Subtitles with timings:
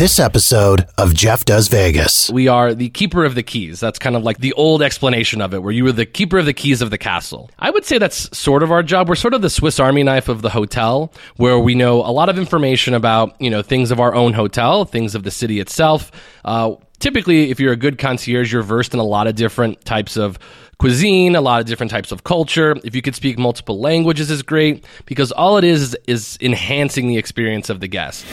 [0.00, 2.30] this episode of Jeff Does Vegas.
[2.30, 3.80] We are the keeper of the keys.
[3.80, 6.46] That's kind of like the old explanation of it, where you were the keeper of
[6.46, 7.50] the keys of the castle.
[7.58, 9.10] I would say that's sort of our job.
[9.10, 12.30] We're sort of the Swiss Army knife of the hotel, where we know a lot
[12.30, 16.10] of information about, you know, things of our own hotel, things of the city itself.
[16.46, 20.16] Uh, typically, if you're a good concierge, you're versed in a lot of different types
[20.16, 20.38] of
[20.78, 22.74] cuisine, a lot of different types of culture.
[22.84, 27.18] If you could speak multiple languages is great because all it is is enhancing the
[27.18, 28.24] experience of the guest.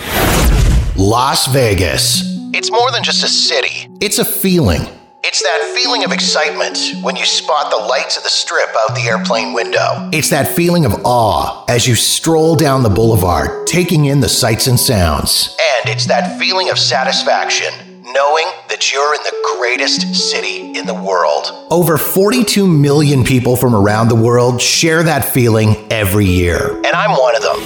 [0.97, 2.23] Las Vegas.
[2.55, 4.81] It's more than just a city, it's a feeling.
[5.23, 9.01] It's that feeling of excitement when you spot the lights of the strip out the
[9.01, 10.09] airplane window.
[10.11, 14.65] It's that feeling of awe as you stroll down the boulevard, taking in the sights
[14.65, 15.55] and sounds.
[15.81, 17.73] And it's that feeling of satisfaction
[18.13, 21.67] knowing that you're in the greatest city in the world.
[21.69, 27.11] Over 42 million people from around the world share that feeling every year, and I'm
[27.11, 27.57] one of them.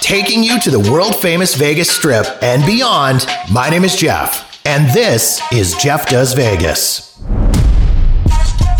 [0.00, 4.92] Taking you to the world famous Vegas Strip and beyond, my name is Jeff, and
[4.92, 7.16] this is Jeff Does Vegas.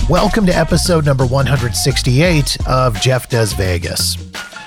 [0.08, 4.16] Welcome to episode number 168 of Jeff Does Vegas.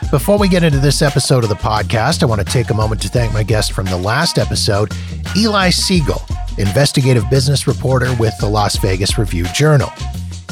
[0.09, 3.01] Before we get into this episode of the podcast, I want to take a moment
[3.01, 4.93] to thank my guest from the last episode,
[5.35, 6.21] Eli Siegel,
[6.57, 9.91] investigative business reporter with the Las Vegas Review Journal.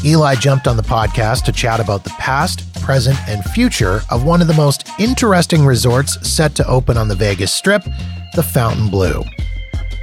[0.03, 4.41] Eli jumped on the podcast to chat about the past, present, and future of one
[4.41, 7.83] of the most interesting resorts set to open on the Vegas Strip,
[8.35, 9.23] the Fontainebleau.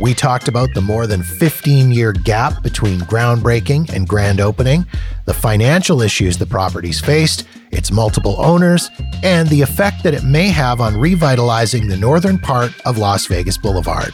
[0.00, 4.86] We talked about the more than 15 year gap between groundbreaking and grand opening,
[5.26, 8.90] the financial issues the properties faced, its multiple owners,
[9.22, 13.58] and the effect that it may have on revitalizing the northern part of Las Vegas
[13.58, 14.12] Boulevard.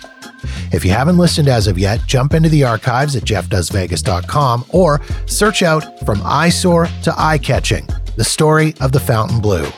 [0.73, 5.63] If you haven't listened as of yet, jump into the archives at jeffdoesvegas.com or search
[5.63, 9.71] out From Eyesore to Eye Catching, the story of the Fontainebleau.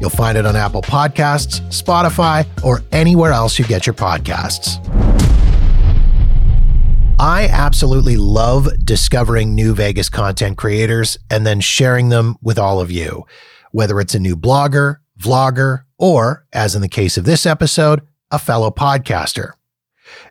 [0.00, 4.78] You'll find it on Apple Podcasts, Spotify, or anywhere else you get your podcasts.
[7.20, 12.92] I absolutely love discovering new Vegas content creators and then sharing them with all of
[12.92, 13.26] you,
[13.72, 18.38] whether it's a new blogger, vlogger, or, as in the case of this episode, a
[18.38, 19.54] fellow podcaster.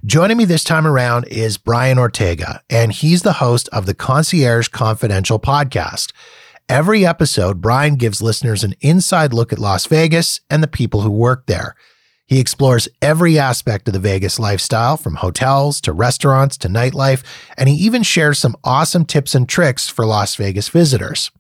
[0.06, 4.70] Joining me this time around is Brian Ortega, and he's the host of the Concierge
[4.70, 6.14] Confidential podcast.
[6.70, 11.12] Every episode, Brian gives listeners an inside look at Las Vegas and the people who
[11.12, 11.76] work there.
[12.28, 17.24] He explores every aspect of the Vegas lifestyle, from hotels to restaurants to nightlife,
[17.58, 21.32] and he even shares some awesome tips and tricks for Las Vegas visitors.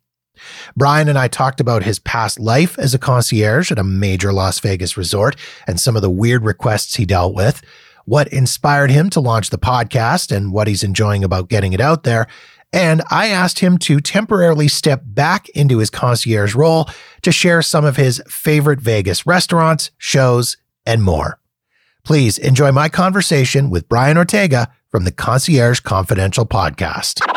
[0.77, 4.59] Brian and I talked about his past life as a concierge at a major Las
[4.59, 7.61] Vegas resort and some of the weird requests he dealt with,
[8.05, 12.03] what inspired him to launch the podcast and what he's enjoying about getting it out
[12.03, 12.27] there.
[12.71, 16.89] And I asked him to temporarily step back into his concierge role
[17.23, 20.55] to share some of his favorite Vegas restaurants, shows,
[20.87, 21.39] and more.
[22.03, 27.36] Please enjoy my conversation with Brian Ortega from the Concierge Confidential podcast.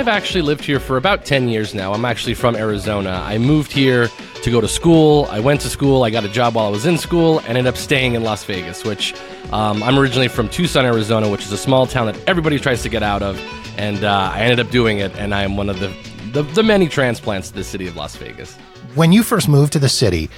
[0.00, 1.92] I've actually lived here for about 10 years now.
[1.92, 3.10] I'm actually from Arizona.
[3.10, 4.08] I moved here
[4.42, 5.26] to go to school.
[5.30, 6.04] I went to school.
[6.04, 7.40] I got a job while I was in school.
[7.40, 9.14] And ended up staying in Las Vegas, which
[9.52, 12.88] um, I'm originally from Tucson, Arizona, which is a small town that everybody tries to
[12.88, 13.38] get out of
[13.80, 15.88] and uh, I ended up doing it, and I am one of the,
[16.32, 18.54] the, the many transplants to the city of Las Vegas.
[18.94, 20.28] When you first moved to the city,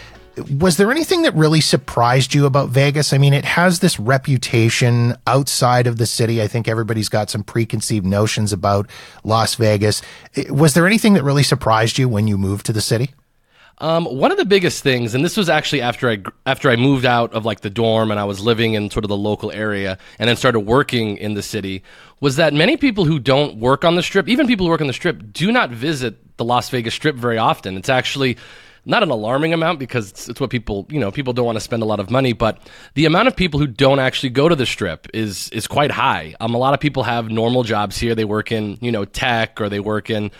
[0.58, 3.12] was there anything that really surprised you about Vegas?
[3.12, 6.40] I mean, it has this reputation outside of the city.
[6.40, 8.88] I think everybody's got some preconceived notions about
[9.24, 10.00] Las Vegas.
[10.48, 13.10] Was there anything that really surprised you when you moved to the city?
[13.78, 17.04] Um, one of the biggest things, and this was actually after I after I moved
[17.04, 19.98] out of like the dorm and I was living in sort of the local area,
[20.18, 21.82] and then started working in the city,
[22.20, 24.86] was that many people who don't work on the strip, even people who work on
[24.86, 27.76] the strip, do not visit the Las Vegas Strip very often.
[27.76, 28.36] It's actually
[28.84, 31.60] not an alarming amount because it's, it's, what people you know people don't want to
[31.60, 32.58] spend a lot of money but
[32.94, 36.34] the amount of people who don't actually go to the strip is is quite high.
[36.40, 38.14] Um, a lot of people have normal jobs here.
[38.14, 40.30] They work in you know tech or they work in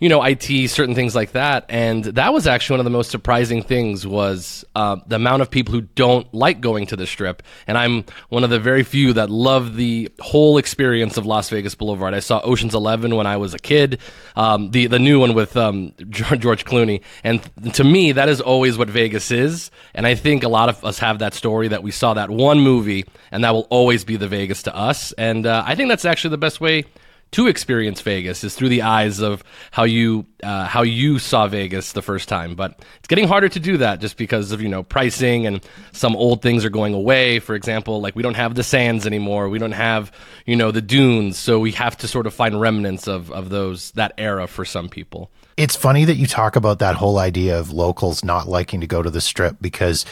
[0.00, 1.64] you know, IT, certain things like that.
[1.68, 5.50] And that was actually one of the most surprising things was uh, the amount of
[5.50, 7.42] people who don't like going to the strip.
[7.66, 11.74] And I'm one of the very few that love the whole experience of Las Vegas
[11.74, 12.14] Boulevard.
[12.14, 13.98] I saw Ocean's Eleven when I was a kid,
[14.36, 17.02] um, the the new one with um, George Clooney.
[17.24, 17.42] And
[17.74, 19.70] to me, that is always what Vegas is.
[19.94, 22.60] And I think a lot of us have that story that we saw that one
[22.60, 25.12] movie, and that will always be the Vegas to us.
[25.12, 26.84] And uh, I think that's actually the best way
[27.32, 31.92] to experience Vegas is through the eyes of how you uh, how you saw Vegas
[31.92, 32.54] the first time.
[32.54, 36.16] But it's getting harder to do that just because of you know pricing and some
[36.16, 37.38] old things are going away.
[37.38, 39.48] For example, like we don't have the sands anymore.
[39.48, 40.12] We don't have
[40.46, 43.90] you know the dunes, so we have to sort of find remnants of of those
[43.92, 45.30] that era for some people.
[45.58, 49.02] It's funny that you talk about that whole idea of locals not liking to go
[49.02, 50.06] to the strip because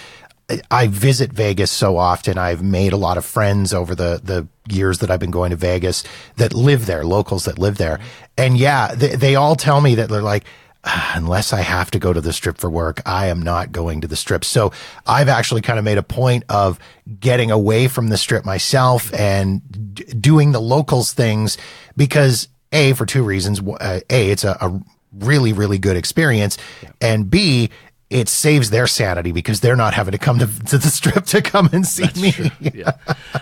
[0.70, 2.38] I visit Vegas so often.
[2.38, 5.56] I've made a lot of friends over the, the years that I've been going to
[5.56, 6.04] Vegas
[6.36, 7.98] that live there, locals that live there.
[8.38, 10.44] And yeah, they, they all tell me that they're like,
[10.84, 14.02] ah, unless I have to go to the strip for work, I am not going
[14.02, 14.44] to the strip.
[14.44, 14.72] So
[15.04, 16.78] I've actually kind of made a point of
[17.18, 19.62] getting away from the strip myself and
[19.94, 21.58] d- doing the locals things
[21.96, 23.60] because A, for two reasons.
[23.60, 24.80] Uh, a, it's a, a
[25.12, 26.58] really, really good experience.
[27.00, 27.70] And B,
[28.10, 31.42] it saves their sanity because they're not having to come to, to the strip to
[31.42, 32.50] come and see That's me.
[32.60, 32.92] Yeah,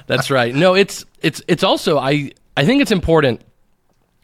[0.06, 0.55] that's right.
[0.55, 3.43] No, it's it's it's also I I think it's important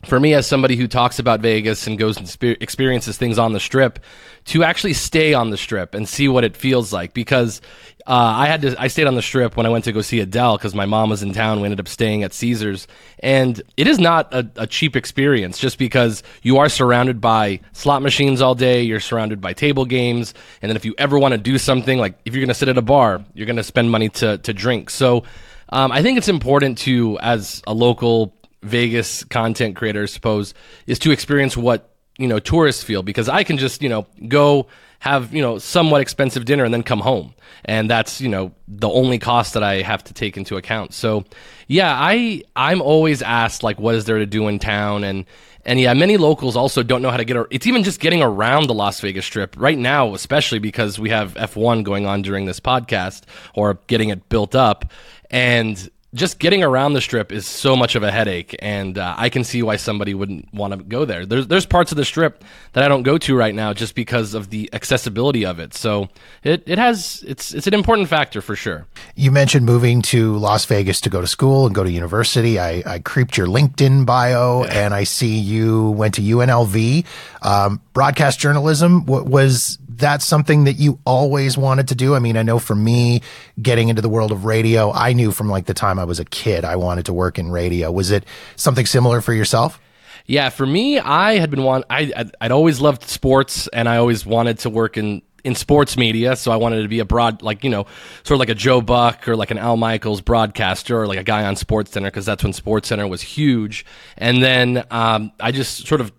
[0.05, 3.61] for me as somebody who talks about Vegas and goes and experiences things on the
[3.61, 3.99] strip
[4.47, 7.61] to actually stay on the strip and see what it feels like because
[8.06, 10.20] uh, I had to I stayed on the strip when I went to go see
[10.20, 11.61] Adele because my mom was in town.
[11.61, 12.88] We ended up staying at Caesars,
[13.19, 18.00] and it is not a, a cheap experience just because you are surrounded by slot
[18.00, 18.82] machines all day.
[18.82, 20.32] You're surrounded by table games,
[20.62, 22.69] and then if you ever want to do something like if you're going to sit
[22.69, 24.91] at a bar, you're going to spend money to to drink.
[24.91, 25.25] So.
[25.73, 30.55] Um, I think it's important to, as a local Vegas content creators suppose,
[30.87, 34.67] is to experience what you know tourists feel because I can just you know go
[34.99, 37.35] have you know somewhat expensive dinner and then come home
[37.65, 40.93] and that's you know the only cost that I have to take into account.
[40.93, 41.25] So
[41.67, 45.25] yeah, I I'm always asked like what is there to do in town and
[45.65, 47.37] and yeah, many locals also don't know how to get.
[47.51, 51.35] It's even just getting around the Las Vegas Strip right now, especially because we have
[51.35, 53.25] F1 going on during this podcast
[53.55, 54.91] or getting it built up,
[55.31, 59.29] and just getting around the strip is so much of a headache, and uh, I
[59.29, 61.25] can see why somebody wouldn't want to go there.
[61.25, 62.43] There's there's parts of the strip
[62.73, 65.73] that I don't go to right now just because of the accessibility of it.
[65.75, 66.09] So
[66.43, 68.87] it, it has it's it's an important factor for sure.
[69.15, 72.59] You mentioned moving to Las Vegas to go to school and go to university.
[72.59, 74.85] I, I creeped your LinkedIn bio, yeah.
[74.85, 77.05] and I see you went to UNLV.
[77.43, 82.14] Um, broadcast journalism was that something that you always wanted to do?
[82.14, 83.23] I mean, I know for me,
[83.61, 86.25] getting into the world of radio, I knew from like the time I was a
[86.25, 87.91] kid, I wanted to work in radio.
[87.91, 88.25] Was it
[88.56, 89.81] something similar for yourself?
[90.26, 91.85] Yeah, for me, I had been one.
[91.91, 95.97] I I'd, I'd always loved sports, and I always wanted to work in in sports
[95.97, 96.37] media.
[96.37, 97.87] So I wanted to be a broad, like, you know,
[98.25, 101.25] sort of like a Joe Buck or like an Al Michaels broadcaster or like a
[101.25, 103.85] guy on Sports Center because that's when Sports Center was huge.
[104.17, 106.12] And then um, I just sort of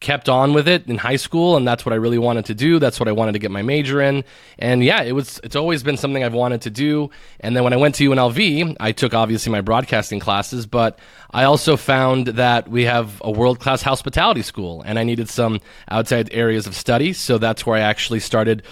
[0.00, 2.78] kept on with it in high school and that's what I really wanted to do.
[2.78, 4.24] That's what I wanted to get my major in.
[4.58, 7.10] And yeah, it was it's always been something I've wanted to do.
[7.40, 10.98] And then when I went to UNLV, I took obviously my broadcasting classes, but
[11.30, 16.30] I also found that we have a world-class hospitality school and I needed some outside
[16.32, 18.62] areas of study, so that's where I actually started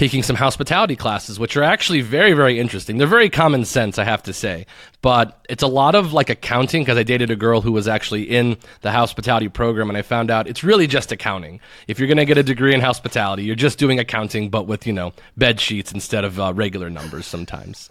[0.00, 2.96] taking some hospitality classes, which are actually very, very interesting.
[2.96, 4.64] They're very common sense, I have to say,
[5.02, 8.22] but it's a lot of like accounting because I dated a girl who was actually
[8.22, 11.60] in the hospitality program and I found out it's really just accounting.
[11.86, 14.86] If you're going to get a degree in hospitality, you're just doing accounting, but with,
[14.86, 17.90] you know, bed sheets instead of uh, regular numbers sometimes.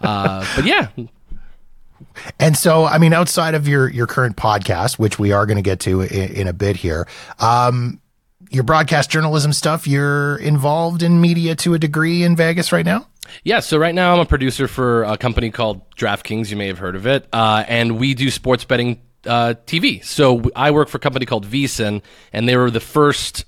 [0.00, 0.88] Uh, but yeah,
[2.38, 5.62] and so, I mean, outside of your your current podcast, which we are going to
[5.62, 7.06] get to in, in, a bit here,
[7.38, 7.99] um,
[8.50, 13.06] your broadcast journalism stuff, you're involved in media to a degree in Vegas right now?
[13.44, 16.50] Yeah, so right now I'm a producer for a company called DraftKings.
[16.50, 17.26] You may have heard of it.
[17.32, 20.04] Uh, and we do sports betting uh, TV.
[20.04, 22.02] So I work for a company called VSiN,
[22.32, 23.44] and they were the first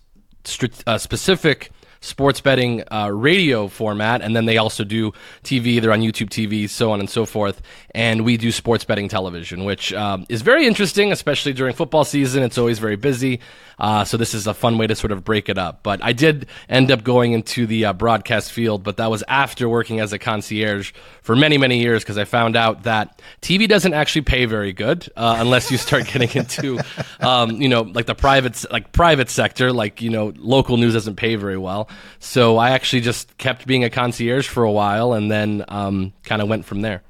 [0.86, 1.70] uh, specific
[2.02, 5.12] sports betting uh, radio format, and then they also do
[5.44, 5.80] TV.
[5.80, 7.62] They're on YouTube TV, so on and so forth.
[7.94, 12.42] And we do sports betting television, which um, is very interesting, especially during football season.
[12.42, 13.40] It's always very busy.
[13.82, 15.82] Uh, so this is a fun way to sort of break it up.
[15.82, 19.68] But I did end up going into the uh, broadcast field, but that was after
[19.68, 23.92] working as a concierge for many, many years because I found out that TV doesn't
[23.92, 26.78] actually pay very good uh, unless you start getting into,
[27.20, 31.16] um, you know, like the private, like private sector, like you know, local news doesn't
[31.16, 31.88] pay very well.
[32.20, 36.40] So I actually just kept being a concierge for a while, and then um, kind
[36.40, 37.02] of went from there.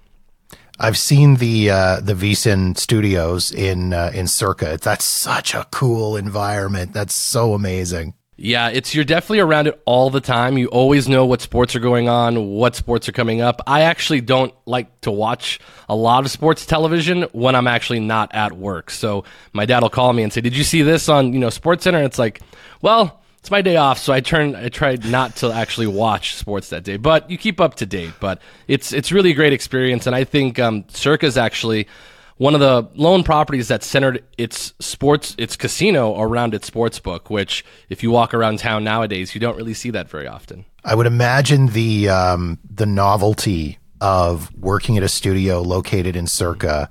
[0.83, 4.79] I've seen the uh, the VSiN studios in uh, in Circa.
[4.83, 6.93] That's such a cool environment.
[6.93, 8.15] That's so amazing.
[8.37, 10.59] Yeah, it's you're definitely around it all the time.
[10.59, 13.61] You always know what sports are going on, what sports are coming up.
[13.65, 18.35] I actually don't like to watch a lot of sports television when I'm actually not
[18.35, 18.91] at work.
[18.91, 19.23] So
[19.53, 21.85] my dad will call me and say, "Did you see this on you know Sports
[21.85, 22.41] Center?" And it's like,
[22.81, 26.69] well it's my day off, so I turn I tried not to actually watch sports
[26.69, 28.13] that day, but you keep up to date.
[28.21, 31.89] But it's it's really a great experience, and I think um, is actually
[32.37, 37.31] one of the lone properties that centered its sports, its casino around its sports book.
[37.31, 40.65] Which, if you walk around town nowadays, you don't really see that very often.
[40.85, 46.89] I would imagine the um, the novelty of working at a studio located in Circa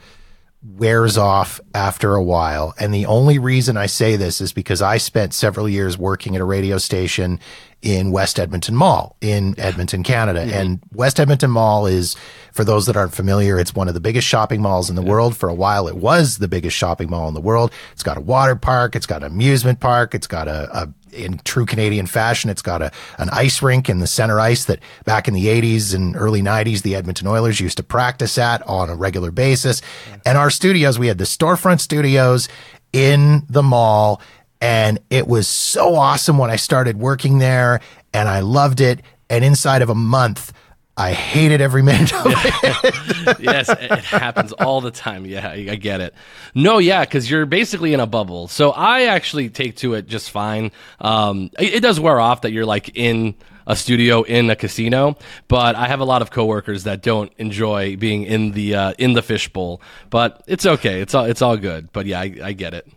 [0.63, 2.73] wears off after a while.
[2.79, 6.41] And the only reason I say this is because I spent several years working at
[6.41, 7.39] a radio station
[7.81, 10.41] in West Edmonton Mall in Edmonton, Canada.
[10.41, 10.57] Mm-hmm.
[10.57, 12.15] And West Edmonton Mall is,
[12.51, 15.09] for those that aren't familiar, it's one of the biggest shopping malls in the yeah.
[15.09, 15.35] world.
[15.35, 17.71] For a while, it was the biggest shopping mall in the world.
[17.93, 18.95] It's got a water park.
[18.95, 20.13] It's got an amusement park.
[20.13, 23.99] It's got a, a in true Canadian fashion, it's got a an ice rink in
[23.99, 27.77] the center ice that back in the 80s and early 90s, the Edmonton Oilers used
[27.77, 29.81] to practice at on a regular basis.
[30.25, 32.47] And our studios, we had the storefront studios
[32.93, 34.21] in the mall
[34.61, 37.81] and it was so awesome when I started working there
[38.13, 39.01] and I loved it.
[39.29, 40.53] And inside of a month,
[40.95, 43.39] I hated every minute of it.
[43.39, 45.25] yes, it happens all the time.
[45.25, 46.13] Yeah, I get it.
[46.53, 48.47] No, yeah, because you're basically in a bubble.
[48.47, 50.71] So I actually take to it just fine.
[50.99, 55.17] Um, it, it, does wear off that you're like in a studio in a casino,
[55.47, 59.13] but I have a lot of coworkers that don't enjoy being in the uh, in
[59.13, 59.81] the fishbowl.
[60.09, 61.01] But it's okay.
[61.01, 61.91] It's all it's all good.
[61.93, 62.87] But yeah, I, I get it.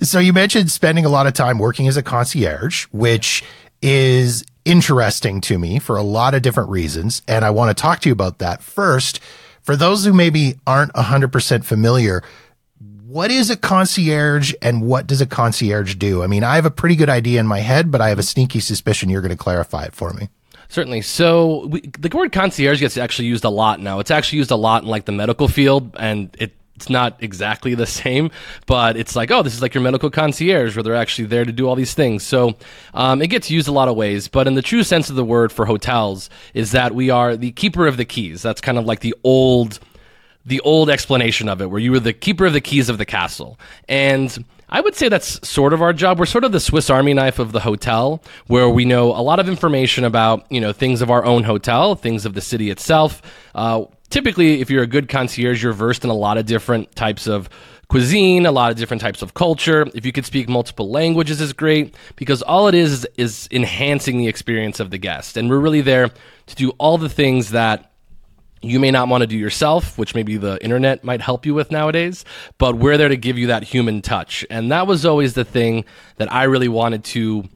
[0.00, 3.42] So you mentioned spending a lot of time working as a concierge, which
[3.80, 7.22] is interesting to me for a lot of different reasons.
[7.26, 9.20] And I want to talk to you about that first.
[9.62, 12.22] For those who maybe aren't 100% familiar,
[13.06, 16.22] what is a concierge and what does a concierge do?
[16.22, 18.22] I mean, I have a pretty good idea in my head, but I have a
[18.22, 20.28] sneaky suspicion you're going to clarify it for me.
[20.68, 21.00] Certainly.
[21.00, 24.00] So we, the word concierge gets actually used a lot now.
[24.00, 27.74] It's actually used a lot in like the medical field, and it it's not exactly
[27.74, 28.30] the same,
[28.66, 31.50] but it's like, oh, this is like your medical concierge where they're actually there to
[31.50, 32.22] do all these things.
[32.22, 32.54] So
[32.94, 35.24] um, it gets used a lot of ways, but in the true sense of the
[35.24, 38.42] word for hotels is that we are the keeper of the keys.
[38.42, 39.80] That's kind of like the old,
[40.46, 43.04] the old explanation of it, where you were the keeper of the keys of the
[43.04, 43.58] castle.
[43.88, 46.18] And I would say that's sort of our job.
[46.18, 49.40] We're sort of the Swiss Army knife of the hotel, where we know a lot
[49.40, 53.22] of information about you know things of our own hotel, things of the city itself.
[53.54, 57.26] Uh, typically, if you're a good concierge, you're versed in a lot of different types
[57.26, 57.48] of
[57.88, 59.86] cuisine, a lot of different types of culture.
[59.94, 64.28] If you could speak multiple languages is great because all it is, is enhancing the
[64.28, 65.36] experience of the guest.
[65.36, 67.90] And we're really there to do all the things that
[68.62, 71.70] you may not want to do yourself, which maybe the internet might help you with
[71.70, 72.24] nowadays,
[72.58, 74.44] but we're there to give you that human touch.
[74.50, 75.84] And that was always the thing
[76.16, 77.48] that I really wanted to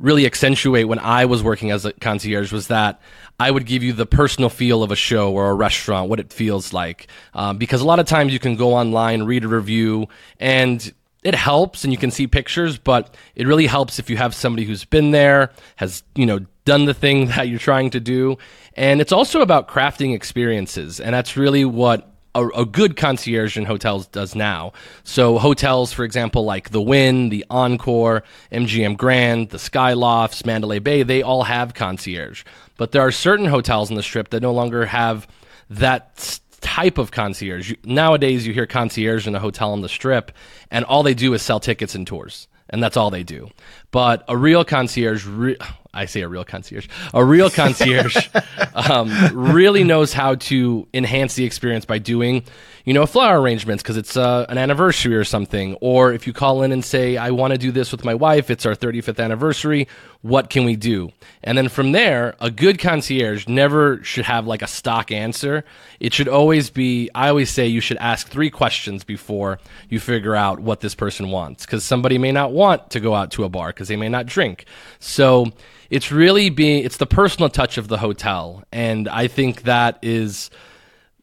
[0.00, 3.00] really accentuate when I was working as a concierge was that
[3.38, 6.32] I would give you the personal feel of a show or a restaurant, what it
[6.32, 7.06] feels like.
[7.34, 11.34] Um, because a lot of times you can go online, read a review, and it
[11.34, 14.84] helps and you can see pictures, but it really helps if you have somebody who's
[14.84, 18.38] been there, has, you know, done the thing that you're trying to do.
[18.74, 21.00] And it's also about crafting experiences.
[21.00, 24.72] And that's really what a, a, good concierge in hotels does now.
[25.02, 28.22] So hotels, for example, like the Wynn, the Encore,
[28.52, 32.44] MGM Grand, the Skylofts, Mandalay Bay, they all have concierge.
[32.76, 35.26] But there are certain hotels in the Strip that no longer have
[35.68, 37.74] that type of concierge.
[37.84, 40.32] Nowadays, you hear concierge in a hotel on the Strip,
[40.70, 43.50] and all they do is sell tickets and tours and that's all they do.
[43.90, 45.58] But a real concierge, re-
[45.92, 48.28] I say a real concierge, a real concierge
[48.74, 52.44] um, really knows how to enhance the experience by doing,
[52.84, 55.74] you know, flower arrangements because it's uh, an anniversary or something.
[55.80, 58.50] Or if you call in and say, I want to do this with my wife,
[58.50, 59.88] it's our 35th anniversary,
[60.22, 61.10] what can we do?
[61.42, 65.64] And then from there, a good concierge never should have like a stock answer.
[65.98, 70.36] It should always be, I always say you should ask three questions before you figure
[70.36, 73.48] out what this person wants because somebody may not want to go out to a
[73.48, 74.66] bar because they may not drink.
[75.00, 75.52] So,
[75.90, 78.62] it's really being it's the personal touch of the hotel.
[78.72, 80.50] And i think that is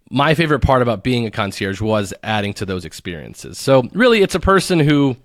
[0.10, 3.58] my favorite part about being a concierge was adding to those experiences.
[3.58, 5.18] So really it's a person who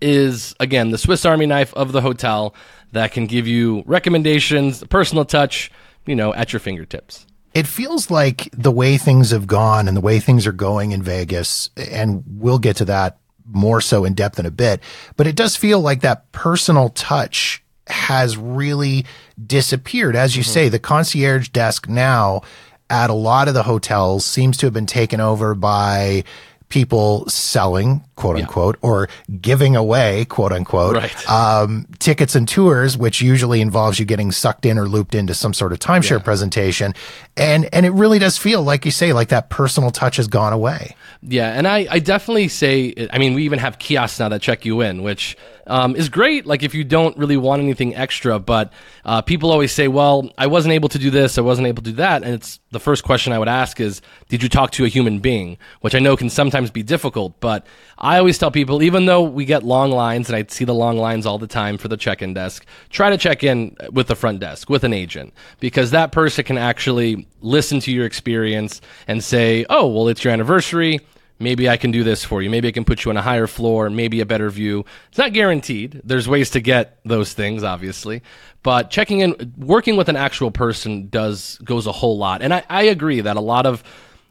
[0.00, 2.54] is again the swiss army knife of the hotel
[2.92, 5.72] that can give you recommendations personal touch
[6.06, 7.26] you know at your fingertips.
[7.54, 11.02] It feels like the way things have gone and the way things are going in
[11.02, 13.18] Vegas, and we'll get to that
[13.50, 14.80] more so in depth in a bit,
[15.16, 19.04] but it does feel like that personal touch has really
[19.46, 20.16] disappeared.
[20.16, 20.52] As you mm-hmm.
[20.52, 22.42] say, the concierge desk now
[22.90, 26.24] at a lot of the hotels seems to have been taken over by
[26.70, 28.90] people selling, quote unquote, yeah.
[28.90, 29.08] or
[29.40, 31.30] giving away, quote unquote, right.
[31.30, 35.54] um, tickets and tours, which usually involves you getting sucked in or looped into some
[35.54, 36.24] sort of timeshare yeah.
[36.24, 36.94] presentation.
[37.38, 40.52] And, and it really does feel, like you say, like that personal touch has gone
[40.52, 40.94] away.
[41.22, 41.50] Yeah.
[41.52, 44.82] And I, I definitely say, I mean, we even have kiosks now that check you
[44.82, 46.46] in, which um, is great.
[46.46, 48.72] Like if you don't really want anything extra, but
[49.04, 51.90] uh, people always say, "Well, I wasn't able to do this, I wasn't able to
[51.90, 54.84] do that," and it's the first question I would ask is, "Did you talk to
[54.84, 57.66] a human being?" Which I know can sometimes be difficult, but
[57.98, 60.96] I always tell people, even though we get long lines, and I see the long
[60.96, 64.40] lines all the time for the check-in desk, try to check in with the front
[64.40, 69.66] desk with an agent because that person can actually listen to your experience and say,
[69.68, 71.00] "Oh, well, it's your anniversary."
[71.38, 72.50] Maybe I can do this for you.
[72.50, 74.84] Maybe I can put you on a higher floor, maybe a better view.
[75.08, 76.00] It's not guaranteed.
[76.04, 78.22] There's ways to get those things, obviously.
[78.62, 82.42] But checking in, working with an actual person does, goes a whole lot.
[82.42, 83.84] And I, I agree that a lot of,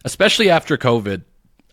[0.03, 1.23] especially after COVID,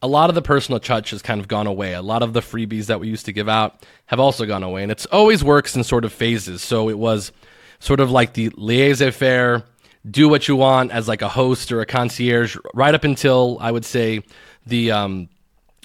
[0.03, 1.95] a lot of the personal touch has kind of gone away.
[1.95, 4.83] A lot of the freebies that we used to give out have also gone away.
[4.83, 6.63] And it's always works in sort of phases.
[6.63, 7.33] So it was
[7.79, 9.65] sort of like the laissez faire,
[10.09, 13.71] do what you want as like a host or a concierge, right up until I
[13.71, 14.23] would say
[14.67, 15.29] the um,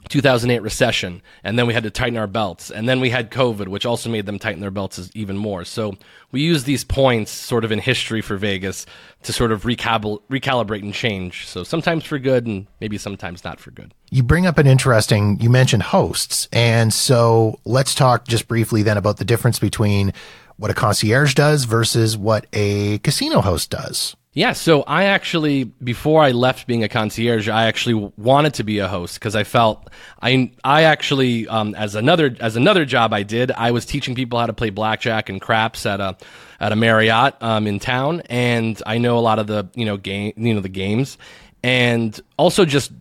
[0.07, 3.67] 2008 recession, and then we had to tighten our belts, and then we had COVID,
[3.67, 5.65] which also made them tighten their belts even more.
[5.65, 5.95] So
[6.31, 8.85] we use these points sort of in history for Vegas
[9.23, 11.45] to sort of recabl- recalibrate and change.
[11.47, 13.93] So sometimes for good, and maybe sometimes not for good.
[14.09, 15.39] You bring up an interesting.
[15.41, 20.13] You mentioned hosts, and so let's talk just briefly then about the difference between
[20.57, 24.15] what a concierge does versus what a casino host does.
[24.39, 28.79] Yeah, so I actually before I left being a concierge, I actually wanted to be
[28.79, 29.89] a host because I felt
[30.21, 34.39] I I actually um, as another as another job I did, I was teaching people
[34.39, 36.15] how to play blackjack and craps at a
[36.61, 39.97] at a Marriott um, in town, and I know a lot of the you know
[39.97, 41.17] game you know the games,
[41.61, 42.93] and also just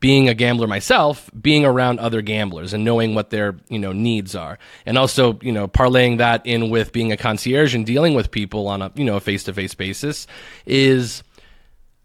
[0.00, 4.34] being a gambler myself, being around other gamblers and knowing what their you know needs
[4.34, 8.30] are, and also you know parlaying that in with being a concierge and dealing with
[8.30, 10.26] people on a you know face to face basis
[10.64, 11.22] is.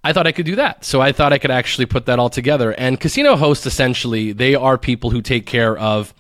[0.04, 0.84] I thought I could do that.
[0.84, 2.72] So I thought I could actually put that all together.
[2.72, 6.16] And casino hosts essentially, they are people who take care of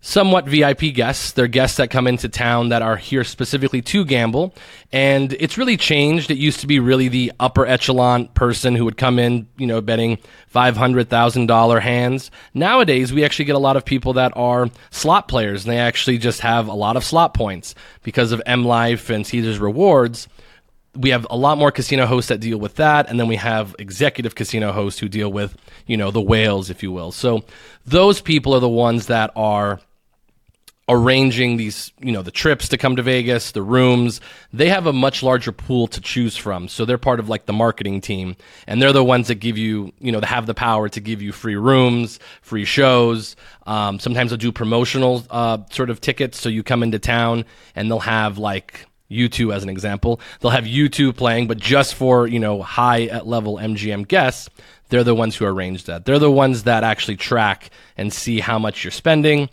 [0.00, 1.32] somewhat VIP guests.
[1.32, 4.54] They're guests that come into town that are here specifically to gamble.
[4.92, 6.30] And it's really changed.
[6.30, 9.80] It used to be really the upper echelon person who would come in, you know,
[9.80, 10.18] betting
[10.54, 12.30] $500,000 hands.
[12.54, 16.18] Nowadays, we actually get a lot of people that are slot players and they actually
[16.18, 20.28] just have a lot of slot points because of M Life and Caesars Rewards
[20.96, 23.76] we have a lot more casino hosts that deal with that and then we have
[23.78, 27.44] executive casino hosts who deal with you know the whales if you will so
[27.86, 29.80] those people are the ones that are
[30.90, 34.20] arranging these, you know, the trips to come to Vegas, the rooms,
[34.52, 36.68] they have a much larger pool to choose from.
[36.68, 39.92] So they're part of like the marketing team and they're the ones that give you,
[40.00, 43.36] you know, they have the power to give you free rooms, free shows.
[43.66, 46.40] Um, sometimes they'll do promotional, uh, sort of tickets.
[46.40, 50.20] So you come into town and they'll have like, U2 as an example.
[50.38, 54.48] They'll have U2 playing, but just for, you know, high level MGM guests,
[54.88, 56.04] they're the ones who arrange that.
[56.04, 59.48] They're the ones that actually track and see how much you're spending.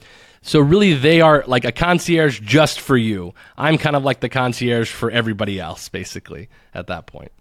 [0.48, 3.34] So really, they are like a concierge just for you.
[3.58, 7.34] I'm kind of like the concierge for everybody else, basically, at that point.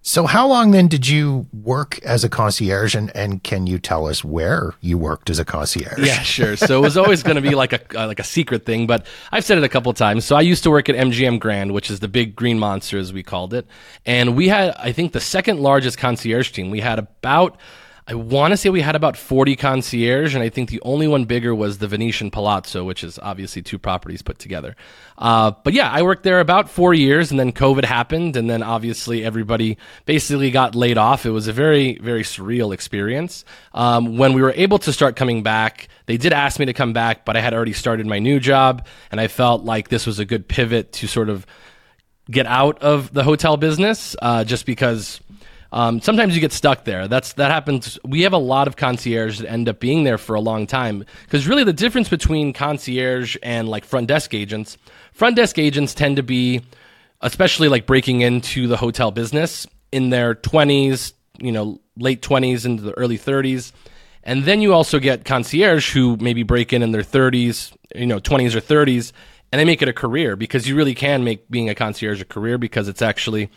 [0.00, 4.06] So how long then did you work as a concierge and, and can you tell
[4.06, 5.98] us where you worked as a concierge?
[5.98, 6.56] Yeah, sure.
[6.56, 9.06] So it was always going to be like a uh, like a secret thing, but
[9.32, 10.24] I've said it a couple of times.
[10.24, 13.12] So I used to work at MGM Grand, which is the big green monster as
[13.12, 13.66] we called it.
[14.06, 16.70] And we had I think the second largest concierge team.
[16.70, 17.58] We had about
[18.06, 21.24] I want to say we had about 40 concierge, and I think the only one
[21.24, 24.76] bigger was the Venetian Palazzo, which is obviously two properties put together.
[25.16, 28.62] Uh, but yeah, I worked there about four years, and then COVID happened, and then
[28.62, 31.24] obviously everybody basically got laid off.
[31.24, 33.42] It was a very, very surreal experience.
[33.72, 36.92] Um, when we were able to start coming back, they did ask me to come
[36.92, 40.18] back, but I had already started my new job, and I felt like this was
[40.18, 41.46] a good pivot to sort of
[42.30, 45.20] get out of the hotel business, uh, just because
[45.74, 47.08] um, sometimes you get stuck there.
[47.08, 47.98] That's that happens.
[48.04, 51.04] We have a lot of concierge that end up being there for a long time
[51.24, 54.78] because really the difference between concierge and like front desk agents,
[55.12, 56.62] front desk agents tend to be,
[57.22, 62.84] especially like breaking into the hotel business in their twenties, you know, late twenties into
[62.84, 63.72] the early thirties.
[64.22, 68.20] And then you also get concierge who maybe break in in their 30s, you know,
[68.20, 69.12] 20s or 30s,
[69.52, 72.24] and they make it a career because you really can make being a concierge a
[72.24, 73.50] career because it's actually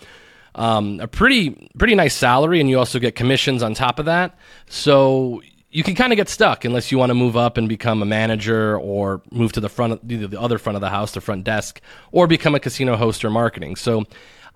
[0.56, 4.38] um, a pretty pretty nice salary, and you also get commissions on top of that.
[4.68, 8.02] So you can kind of get stuck unless you want to move up and become
[8.02, 11.22] a manager or move to the front of the other front of the house, the
[11.22, 11.82] front desk,
[12.12, 13.76] or become a casino host or marketing.
[13.76, 14.06] So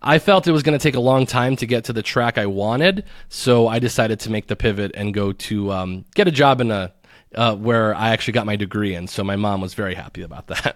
[0.02, 2.38] I felt it was going to take a long time to get to the track
[2.38, 6.32] I wanted, so I decided to make the pivot and go to um, get a
[6.32, 6.92] job in a
[7.36, 9.08] uh, where I actually got my degree in.
[9.08, 10.76] So my mom was very happy about that.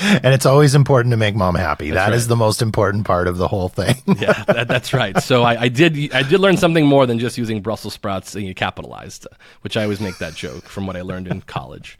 [0.22, 1.90] and it's always important to make mom happy.
[1.90, 2.16] That's that right.
[2.16, 3.96] is the most important part of the whole thing.
[4.06, 5.20] yeah, that, that's right.
[5.22, 8.46] So I, I, did I did learn something more than just using Brussels sprouts and
[8.46, 9.26] you capitalized,
[9.62, 11.98] which I always make that joke from what I learned in college.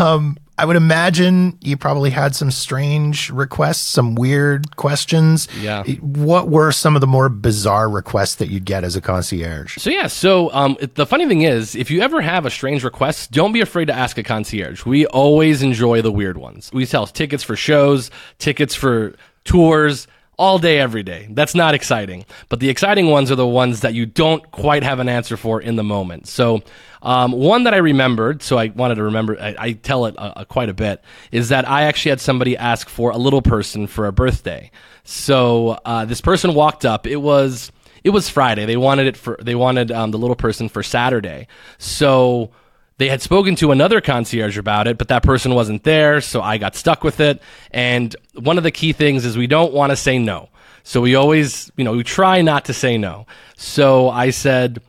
[0.00, 5.48] Um, I would imagine you probably had some strange requests, some weird questions.
[5.60, 5.82] Yeah.
[6.00, 9.76] What were some of the more bizarre requests that you'd get as a concierge?
[9.76, 13.32] So yeah, so um, the funny thing is, if you ever have a strange request,
[13.32, 14.86] don't be afraid to ask a concierge.
[14.86, 16.70] We always enjoy the weird ones.
[16.72, 21.28] We sell tickets for shows, tickets for tours, all day, every day.
[21.30, 24.98] That's not exciting, but the exciting ones are the ones that you don't quite have
[24.98, 26.28] an answer for in the moment.
[26.28, 26.62] So
[27.02, 30.32] um, one that I remembered, so I wanted to remember, I, I tell it uh,
[30.36, 33.86] uh, quite a bit, is that I actually had somebody ask for a little person
[33.86, 34.70] for a birthday.
[35.04, 37.06] So uh, this person walked up.
[37.06, 37.70] It was
[38.04, 38.66] it was Friday.
[38.66, 41.46] They wanted it for they wanted um, the little person for Saturday.
[41.78, 42.50] So
[42.98, 46.58] they had spoken to another concierge about it, but that person wasn't there, so I
[46.58, 47.42] got stuck with it.
[47.70, 50.48] And one of the key things is we don't want to say no.
[50.82, 53.26] So we always, you know, we try not to say no.
[53.56, 54.80] So I said,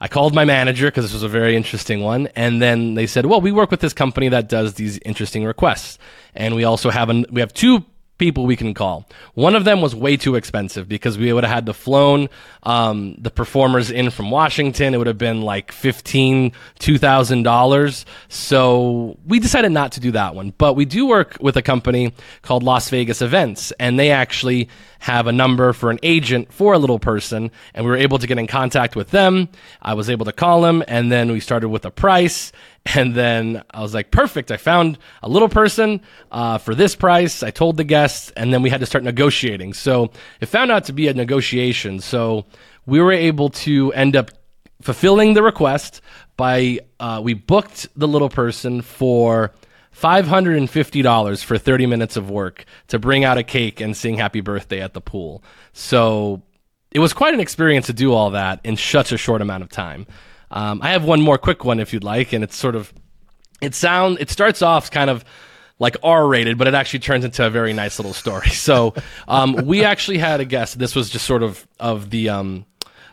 [0.00, 3.26] I called my manager because this was a very interesting one, and then they said,
[3.26, 5.98] "Well, we work with this company that does these interesting requests,
[6.34, 7.84] and we also have an we have two
[8.18, 9.08] people we can call.
[9.34, 12.28] One of them was way too expensive because we would have had to flown
[12.64, 14.92] um, the performers in from Washington.
[14.92, 18.04] It would have been like fifteen, two thousand dollars.
[18.28, 20.52] So we decided not to do that one.
[20.58, 24.68] But we do work with a company called Las Vegas Events, and they actually
[25.00, 28.26] have a number for an agent for a little person, and we were able to
[28.26, 29.48] get in contact with them.
[29.80, 32.50] I was able to call them, and then we started with a price.
[32.94, 34.50] And then I was like, perfect.
[34.50, 37.42] I found a little person uh, for this price.
[37.42, 39.74] I told the guests, and then we had to start negotiating.
[39.74, 42.00] So it found out to be a negotiation.
[42.00, 42.46] So
[42.86, 44.30] we were able to end up
[44.80, 46.00] fulfilling the request
[46.36, 49.52] by uh, we booked the little person for
[49.94, 54.80] $550 for 30 minutes of work to bring out a cake and sing happy birthday
[54.80, 55.42] at the pool.
[55.72, 56.42] So
[56.92, 59.68] it was quite an experience to do all that in such a short amount of
[59.68, 60.06] time.
[60.50, 62.92] Um, I have one more quick one if you'd like, and it's sort of
[63.60, 65.24] it sound it starts off kind of
[65.78, 68.48] like R rated, but it actually turns into a very nice little story.
[68.68, 68.94] So
[69.28, 70.78] um, we actually had a guest.
[70.78, 72.66] This was just sort of of the um,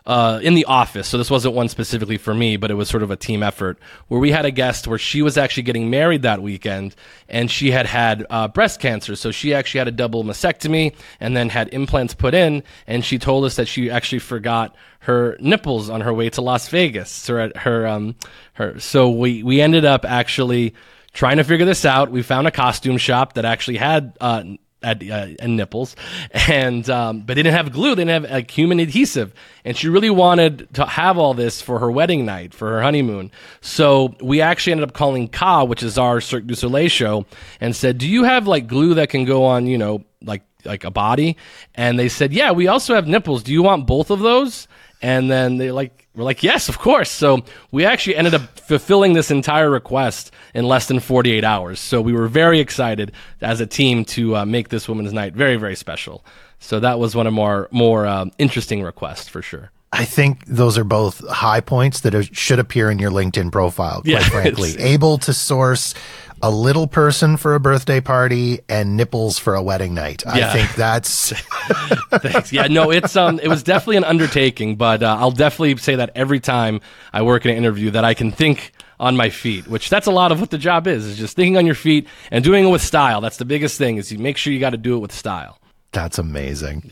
[0.06, 1.08] uh, in the office.
[1.08, 3.80] So this wasn't one specifically for me, but it was sort of a team effort
[4.08, 6.96] where we had a guest where she was actually getting married that weekend
[7.28, 9.16] and she had had uh, breast cancer.
[9.16, 12.64] So she actually had a double mastectomy and then had implants put in.
[12.86, 16.68] And she told us that she actually forgot her nipples on her way to Las
[16.70, 18.16] Vegas her, um,
[18.54, 18.80] her.
[18.80, 20.76] So we, we ended up actually
[21.14, 22.12] trying to figure this out.
[22.12, 24.44] We found a costume shop that actually had, uh,
[24.86, 25.96] uh, and nipples,
[26.32, 27.96] and um, but they didn't have glue.
[27.96, 31.80] They didn't have like human adhesive, and she really wanted to have all this for
[31.80, 33.32] her wedding night, for her honeymoon.
[33.62, 37.26] So we actually ended up calling Ka, which is our Cirque du Soleil show,
[37.60, 40.84] and said, "Do you have like glue that can go on, you know, like like
[40.84, 41.38] a body?"
[41.74, 43.44] And they said, "Yeah, we also have nipples.
[43.44, 44.68] Do you want both of those?"
[45.02, 47.12] And then they like we're like, yes, of course.
[47.12, 51.80] So we actually ended up fulfilling this entire request in less than 48 hours.
[51.80, 55.58] So we were very excited as a team to uh, make this women's night very,
[55.58, 56.24] very special.
[56.60, 59.72] So that was one of more more um, interesting requests for sure.
[59.92, 64.02] I think those are both high points that are, should appear in your LinkedIn profile,
[64.02, 64.76] quite Yeah, frankly.
[64.78, 65.94] Able to source
[66.42, 70.26] a little person for a birthday party and nipples for a wedding night.
[70.28, 71.32] I think that's
[72.20, 72.52] Thanks.
[72.54, 76.12] Yeah, no, it's um, it was definitely an undertaking, but uh, I'll definitely say that
[76.16, 76.82] every time
[77.14, 80.12] I work in an interview that I can think on my feet, which that's a
[80.12, 82.70] lot of what the job is, is just thinking on your feet and doing it
[82.70, 83.22] with style.
[83.22, 85.60] That's the biggest thing is you make sure you got to do it with style.
[85.92, 86.92] That's amazing.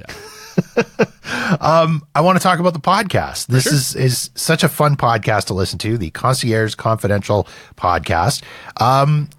[1.60, 3.48] um, I want to talk about the podcast.
[3.48, 8.44] This is is such a fun podcast to listen to, the Concierge Confidential podcast.
[8.80, 9.30] Um,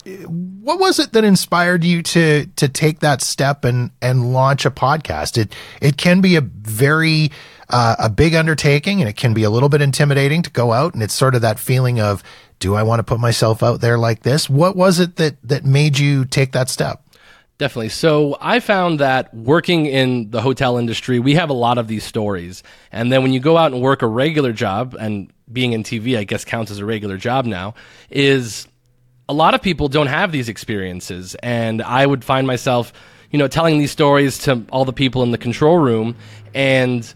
[0.60, 4.70] what was it that inspired you to to take that step and and launch a
[4.70, 5.38] podcast?
[5.38, 7.30] It it can be a very
[7.70, 10.94] uh, a big undertaking, and it can be a little bit intimidating to go out,
[10.94, 12.22] and it's sort of that feeling of,
[12.58, 14.48] do I want to put myself out there like this?
[14.48, 17.03] What was it that that made you take that step?
[17.56, 17.90] Definitely.
[17.90, 22.02] So I found that working in the hotel industry, we have a lot of these
[22.02, 22.64] stories.
[22.90, 26.18] And then when you go out and work a regular job, and being in TV,
[26.18, 27.74] I guess counts as a regular job now,
[28.10, 28.66] is
[29.28, 31.36] a lot of people don't have these experiences.
[31.36, 32.92] And I would find myself,
[33.30, 36.16] you know, telling these stories to all the people in the control room,
[36.54, 37.14] and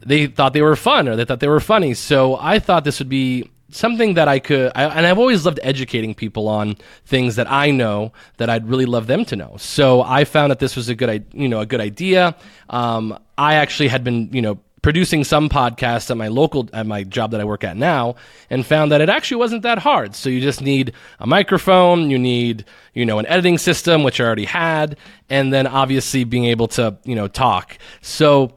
[0.00, 1.92] they thought they were fun or they thought they were funny.
[1.92, 5.60] So I thought this would be something that I could, I, and I've always loved
[5.62, 9.56] educating people on things that I know that I'd really love them to know.
[9.58, 12.36] So I found that this was a good, you know, a good idea.
[12.70, 17.02] Um, I actually had been, you know, producing some podcasts at my local at my
[17.02, 18.14] job that I work at now
[18.50, 20.14] and found that it actually wasn't that hard.
[20.14, 24.24] So you just need a microphone, you need, you know, an editing system which I
[24.24, 24.96] already had,
[25.28, 27.78] and then obviously being able to, you know, talk.
[28.00, 28.52] So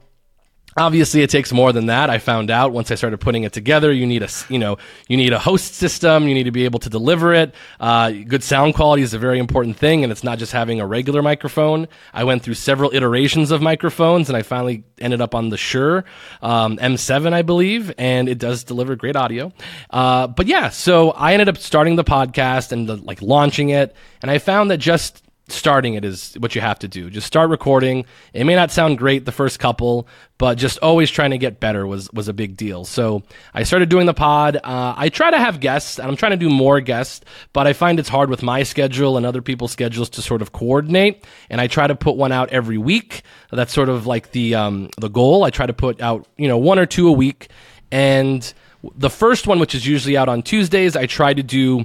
[0.76, 2.10] Obviously, it takes more than that.
[2.10, 3.92] I found out once I started putting it together.
[3.92, 4.78] You need a, you know,
[5.08, 6.28] you need a host system.
[6.28, 7.54] You need to be able to deliver it.
[7.80, 10.86] Uh, good sound quality is a very important thing, and it's not just having a
[10.86, 11.88] regular microphone.
[12.14, 16.04] I went through several iterations of microphones, and I finally ended up on the Shure
[16.40, 19.52] um, M7, I believe, and it does deliver great audio.
[19.90, 23.96] Uh, but yeah, so I ended up starting the podcast and the, like launching it,
[24.22, 25.24] and I found that just
[25.54, 27.10] starting it is what you have to do.
[27.10, 28.04] Just start recording.
[28.32, 30.06] It may not sound great the first couple,
[30.38, 32.84] but just always trying to get better was was a big deal.
[32.84, 33.22] So
[33.54, 34.56] I started doing the pod.
[34.56, 37.72] Uh, I try to have guests, and I'm trying to do more guests, but I
[37.72, 41.24] find it's hard with my schedule and other people's schedules to sort of coordinate.
[41.48, 43.22] And I try to put one out every week.
[43.50, 45.44] That's sort of like the um, the goal.
[45.44, 47.48] I try to put out you know one or two a week,
[47.92, 48.52] and
[48.94, 51.84] the first one, which is usually out on Tuesdays, I try to do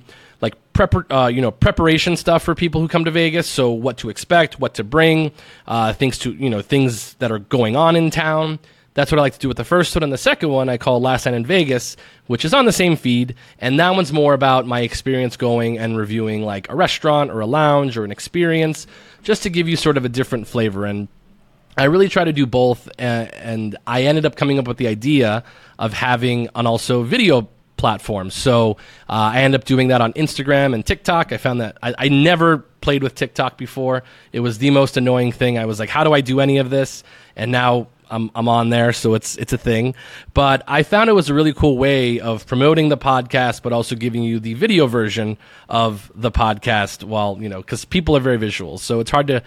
[0.75, 3.47] prep, uh, you know, preparation stuff for people who come to Vegas.
[3.47, 5.31] So what to expect, what to bring,
[5.65, 8.59] uh, things to, you know, things that are going on in town.
[8.93, 10.03] That's what I like to do with the first one.
[10.03, 12.95] And the second one I call Last Night in Vegas, which is on the same
[12.95, 13.35] feed.
[13.59, 17.45] And that one's more about my experience going and reviewing like a restaurant or a
[17.45, 18.88] lounge or an experience,
[19.23, 20.85] just to give you sort of a different flavor.
[20.85, 21.09] And
[21.77, 22.88] I really try to do both.
[22.97, 25.43] And I ended up coming up with the idea
[25.77, 28.33] of having an also video platforms.
[28.33, 28.77] So
[29.09, 31.31] uh, I end up doing that on Instagram and TikTok.
[31.31, 34.03] I found that I, I, never played with TikTok before.
[34.31, 35.57] It was the most annoying thing.
[35.57, 37.03] I was like, how do I do any of this?
[37.35, 39.95] And now I'm, I'm on there, so it's it's a thing.
[40.33, 43.95] But I found it was a really cool way of promoting the podcast, but also
[43.95, 45.38] giving you the video version
[45.69, 47.03] of the podcast.
[47.03, 49.41] While you know, because people are very visual, so it's hard to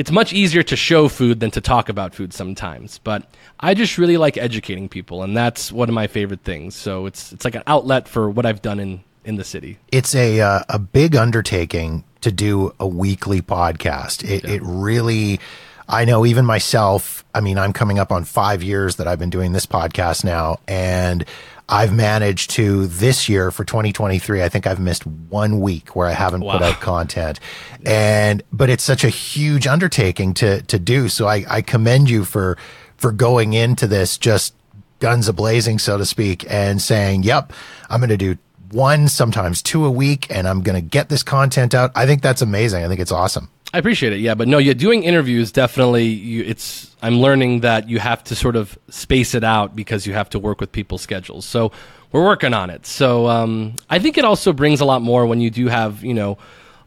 [0.00, 2.96] it's much easier to show food than to talk about food sometimes.
[3.04, 3.22] But
[3.60, 6.74] I just really like educating people, and that's one of my favorite things.
[6.74, 9.78] So it's it's like an outlet for what I've done in in the city.
[9.92, 14.24] It's a uh, a big undertaking to do a weekly podcast.
[14.24, 14.54] It yeah.
[14.54, 15.38] it really.
[15.86, 19.28] I know even myself, I mean, I'm coming up on five years that I've been
[19.28, 21.26] doing this podcast now, and
[21.70, 24.42] I've managed to this year for 2023.
[24.42, 26.58] I think I've missed one week where I haven't wow.
[26.58, 27.38] put out content,
[27.86, 31.08] and but it's such a huge undertaking to to do.
[31.08, 32.58] So I, I commend you for
[32.96, 34.54] for going into this just
[34.98, 37.52] guns a blazing, so to speak, and saying, "Yep,
[37.88, 38.36] I'm going to do
[38.72, 42.20] one, sometimes two a week, and I'm going to get this content out." I think
[42.20, 42.84] that's amazing.
[42.84, 43.48] I think it's awesome.
[43.72, 44.20] I appreciate it.
[44.20, 46.06] Yeah, but no, yeah, doing interviews definitely.
[46.06, 50.12] You, it's I'm learning that you have to sort of space it out because you
[50.12, 51.44] have to work with people's schedules.
[51.44, 51.70] So
[52.10, 52.84] we're working on it.
[52.84, 56.14] So um, I think it also brings a lot more when you do have you
[56.14, 56.36] know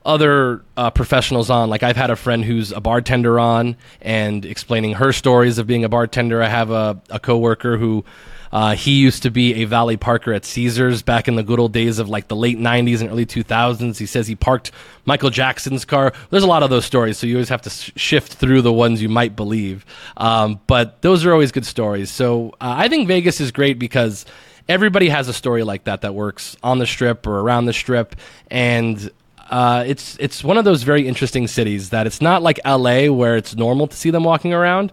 [0.06, 1.70] other uh, professionals on.
[1.70, 5.86] Like I've had a friend who's a bartender on and explaining her stories of being
[5.86, 6.44] a bartender.
[6.44, 8.04] I have a, a coworker who
[8.54, 11.74] uh, he used to be a Valley Parker at Caesars back in the good old
[11.74, 13.98] days of like the late 90s and early 2000s.
[13.98, 14.72] He says he parked
[15.06, 16.14] Michael Jackson's car.
[16.30, 18.72] There's a lot of those stories, so you always have to sh- shift through the
[18.72, 19.88] ones you might believe.
[20.18, 22.12] Um, but those are always good stories.
[22.12, 24.24] So uh, I think Vegas is great because
[24.70, 28.16] everybody has a story like that that works on the strip or around the strip.
[28.52, 29.10] And
[29.50, 33.36] uh, it's it's one of those very interesting cities that it's not like LA where
[33.36, 34.92] it's normal to see them walking around,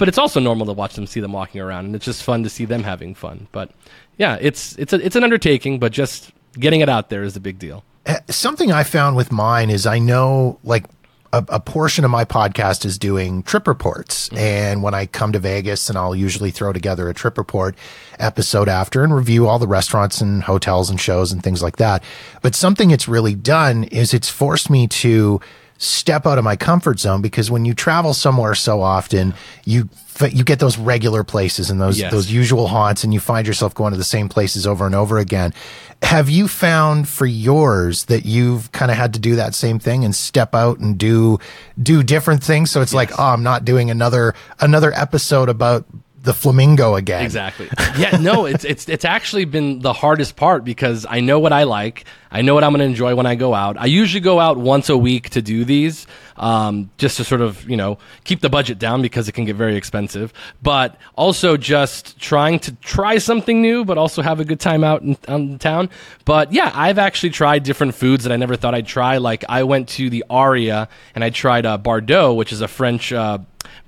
[0.00, 2.42] but it's also normal to watch them see them walking around, and it's just fun
[2.42, 3.46] to see them having fun.
[3.52, 3.70] But
[4.16, 7.40] yeah, it's it's a, it's an undertaking, but just getting it out there is a
[7.40, 7.84] big deal.
[8.06, 10.86] Uh, something I found with mine is I know like
[11.34, 14.30] a, a, portion of my podcast is doing trip reports.
[14.30, 14.38] Mm-hmm.
[14.38, 17.76] And when I come to Vegas, and I'll usually throw together a trip report
[18.18, 22.02] episode after and review all the restaurants and hotels and shows and things like that.
[22.40, 25.42] But something it's really done is it's forced me to
[25.80, 29.88] step out of my comfort zone because when you travel somewhere so often, you
[30.30, 32.12] you get those regular places and those yes.
[32.12, 35.18] those usual haunts, and you find yourself going to the same places over and over
[35.18, 35.54] again.
[36.02, 40.04] Have you found for yours that you've kind of had to do that same thing
[40.04, 41.38] and step out and do
[41.82, 42.70] do different things?
[42.70, 42.96] So it's yes.
[42.96, 45.86] like, oh, I'm not doing another another episode about
[46.22, 47.24] the flamingo again.
[47.24, 47.68] Exactly.
[47.96, 51.62] Yeah, no, it's it's it's actually been the hardest part because I know what I
[51.62, 52.04] like.
[52.32, 53.76] I know what I'm going to enjoy when I go out.
[53.76, 57.68] I usually go out once a week to do these, um, just to sort of
[57.68, 60.32] you know keep the budget down because it can get very expensive.
[60.62, 65.02] But also just trying to try something new, but also have a good time out
[65.02, 65.90] in, in town.
[66.24, 69.18] But yeah, I've actually tried different foods that I never thought I'd try.
[69.18, 73.12] Like I went to the Aria and I tried uh, Bardot, which is a French.
[73.12, 73.38] Uh,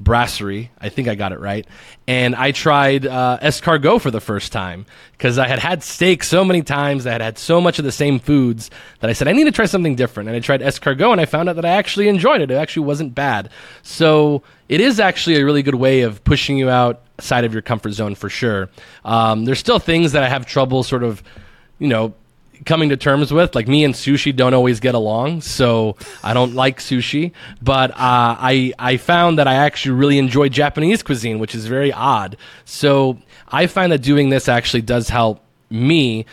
[0.00, 0.70] brasserie.
[0.81, 1.66] I think I got it right.
[2.07, 6.44] And I tried uh, escargot for the first time because I had had steak so
[6.44, 7.07] many times.
[7.07, 9.52] I had had so much of the same foods that I said, I need to
[9.52, 10.30] try something different.
[10.30, 12.50] And I tried escargot and I found out that I actually enjoyed it.
[12.50, 13.50] It actually wasn't bad.
[13.82, 17.92] So it is actually a really good way of pushing you outside of your comfort
[17.92, 18.70] zone for sure.
[19.04, 21.22] Um, there's still things that I have trouble sort of,
[21.78, 22.14] you know,
[22.64, 23.54] coming to terms with.
[23.54, 27.32] Like me and sushi don't always get along, so I don't like sushi.
[27.60, 31.92] But uh, I I found that I actually really enjoy Japanese cuisine, which is very
[31.92, 32.38] odd.
[32.64, 33.18] So
[33.48, 35.42] I find that doing this actually does help
[35.72, 36.26] me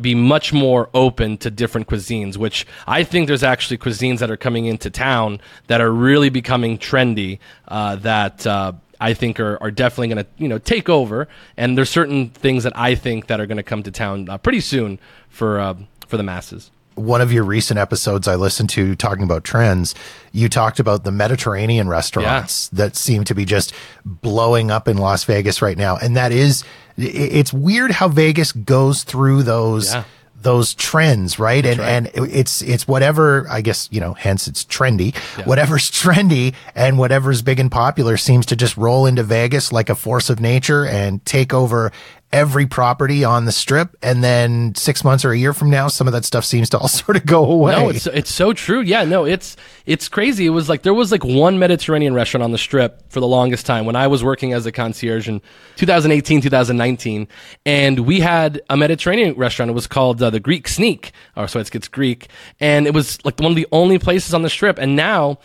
[0.00, 4.36] be much more open to different cuisines, which I think there's actually cuisines that are
[4.36, 7.38] coming into town that are really becoming trendy.
[7.66, 11.28] Uh, that uh, I think are, are definitely going to you know take over.
[11.56, 14.38] And there's certain things that I think that are going to come to town uh,
[14.38, 14.98] pretty soon
[15.28, 15.74] for uh,
[16.06, 19.94] for the masses one of your recent episodes I listened to talking about trends,
[20.32, 22.84] you talked about the Mediterranean restaurants yeah.
[22.84, 23.72] that seem to be just
[24.04, 25.96] blowing up in Las Vegas right now.
[25.96, 26.64] And that is,
[26.96, 29.94] it's weird how Vegas goes through those.
[29.94, 30.04] Yeah
[30.46, 31.64] those trends, right?
[31.64, 31.88] and right.
[31.88, 34.14] and it's it's whatever I guess you know.
[34.14, 35.14] Hence, it's trendy.
[35.36, 35.44] Yeah.
[35.44, 39.94] Whatever's trendy and whatever's big and popular seems to just roll into Vegas like a
[39.94, 41.90] force of nature and take over
[42.32, 46.06] every property on the strip and then six months or a year from now some
[46.06, 47.72] of that stuff seems to all sort of go away.
[47.72, 48.80] No it's, it's so true.
[48.80, 50.46] Yeah no it's it's crazy.
[50.46, 53.64] It was like there was like one mediterranean restaurant on the strip for the longest
[53.66, 55.40] time when i was working as a concierge in
[55.76, 57.28] 2018 2019
[57.64, 59.70] and we had a mediterranean restaurant.
[59.70, 62.28] It was called uh, the greek sneak or so it's, it's greek.
[62.60, 64.78] And it was like one of the only places on the strip.
[64.78, 65.38] And now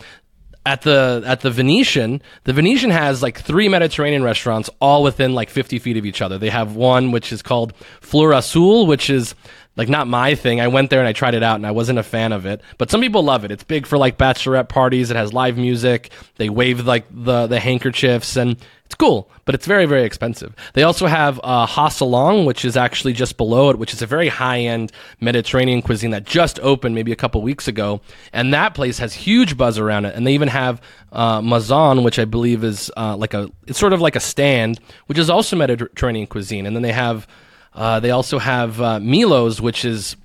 [0.64, 5.50] at the at the Venetian, the Venetian has like three Mediterranean restaurants, all within like
[5.50, 6.38] 50 feet of each other.
[6.38, 9.34] They have one which is called Fleur Azul, which is
[9.76, 10.60] like not my thing.
[10.60, 12.60] I went there and I tried it out and I wasn't a fan of it.
[12.78, 13.50] But some people love it.
[13.50, 15.10] It's big for like bachelorette parties.
[15.10, 16.10] It has live music.
[16.36, 18.56] They wave like the the handkerchiefs and
[18.92, 20.54] it's cool, but it's very, very expensive.
[20.74, 24.28] They also have uh, Hasalong, which is actually just below it, which is a very
[24.28, 28.02] high end Mediterranean cuisine that just opened maybe a couple weeks ago.
[28.34, 30.14] And that place has huge buzz around it.
[30.14, 33.94] And they even have uh, Mazan, which I believe is uh, like a, it's sort
[33.94, 36.66] of like a stand, which is also Mediterranean cuisine.
[36.66, 37.26] And then they have,
[37.74, 40.16] uh, they also have uh, Milos, which is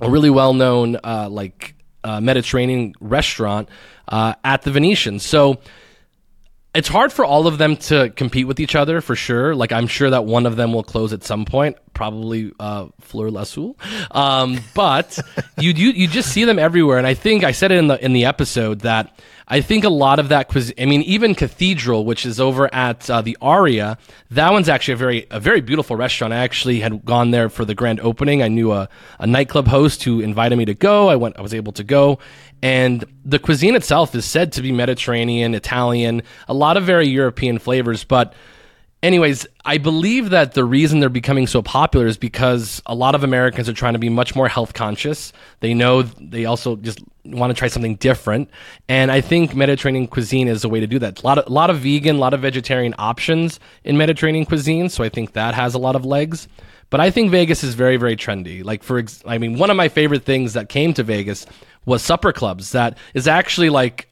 [0.00, 3.68] a really well known uh, like uh, Mediterranean restaurant
[4.08, 5.18] uh, at the Venetian.
[5.18, 5.60] So
[6.74, 9.54] it's hard for all of them to compete with each other for sure.
[9.54, 13.30] Like I'm sure that one of them will close at some point, probably uh, Fleur
[13.30, 13.76] Lasoul.
[14.14, 15.18] Um, but
[15.58, 18.02] you, you you just see them everywhere, and I think I said it in the
[18.04, 20.74] in the episode that I think a lot of that cuisine.
[20.78, 23.98] I mean, even Cathedral, which is over at uh, the Aria,
[24.30, 26.32] that one's actually a very a very beautiful restaurant.
[26.32, 28.42] I actually had gone there for the grand opening.
[28.42, 31.08] I knew a, a nightclub host who invited me to go.
[31.08, 31.38] I went.
[31.38, 32.18] I was able to go,
[32.62, 37.58] and the cuisine itself is said to be Mediterranean, Italian, a lot of very European
[37.58, 38.34] flavors, but
[39.02, 43.24] anyways, I believe that the reason they're becoming so popular is because a lot of
[43.24, 45.32] Americans are trying to be much more health conscious.
[45.60, 48.50] They know they also just want to try something different,
[48.88, 51.22] and I think Mediterranean cuisine is a way to do that.
[51.22, 54.88] A lot of a lot of vegan, a lot of vegetarian options in Mediterranean cuisine,
[54.88, 56.48] so I think that has a lot of legs.
[56.90, 58.64] But I think Vegas is very very trendy.
[58.64, 61.46] Like for I mean, one of my favorite things that came to Vegas
[61.84, 62.72] was supper clubs.
[62.72, 64.08] That is actually like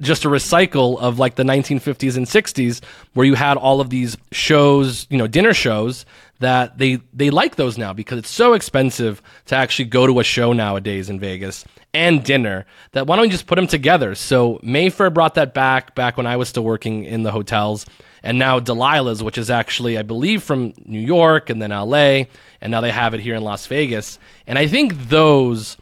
[0.00, 2.82] just a recycle of like the 1950s and 60s
[3.14, 6.04] where you had all of these shows, you know, dinner shows
[6.40, 10.24] that they they like those now because it's so expensive to actually go to a
[10.24, 14.14] show nowadays in Vegas and dinner that why don't we just put them together?
[14.16, 17.86] So Mayfair brought that back back when I was still working in the hotels
[18.24, 22.24] and now Delilah's which is actually I believe from New York and then LA
[22.60, 24.18] and now they have it here in Las Vegas.
[24.48, 25.76] And I think those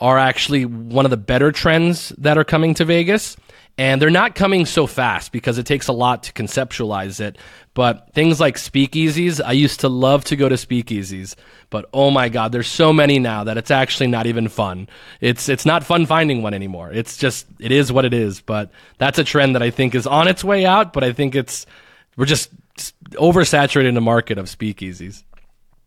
[0.00, 3.36] are actually one of the better trends that are coming to Vegas
[3.78, 7.38] and they're not coming so fast because it takes a lot to conceptualize it.
[7.74, 11.36] But things like speakeasies, I used to love to go to speakeasies,
[11.70, 14.88] but oh my god, there's so many now that it's actually not even fun.
[15.20, 16.90] It's it's not fun finding one anymore.
[16.92, 18.40] It's just it is what it is.
[18.40, 20.92] But that's a trend that I think is on its way out.
[20.92, 21.64] But I think it's
[22.16, 22.50] we're just
[23.12, 25.22] oversaturated in the market of speakeasies.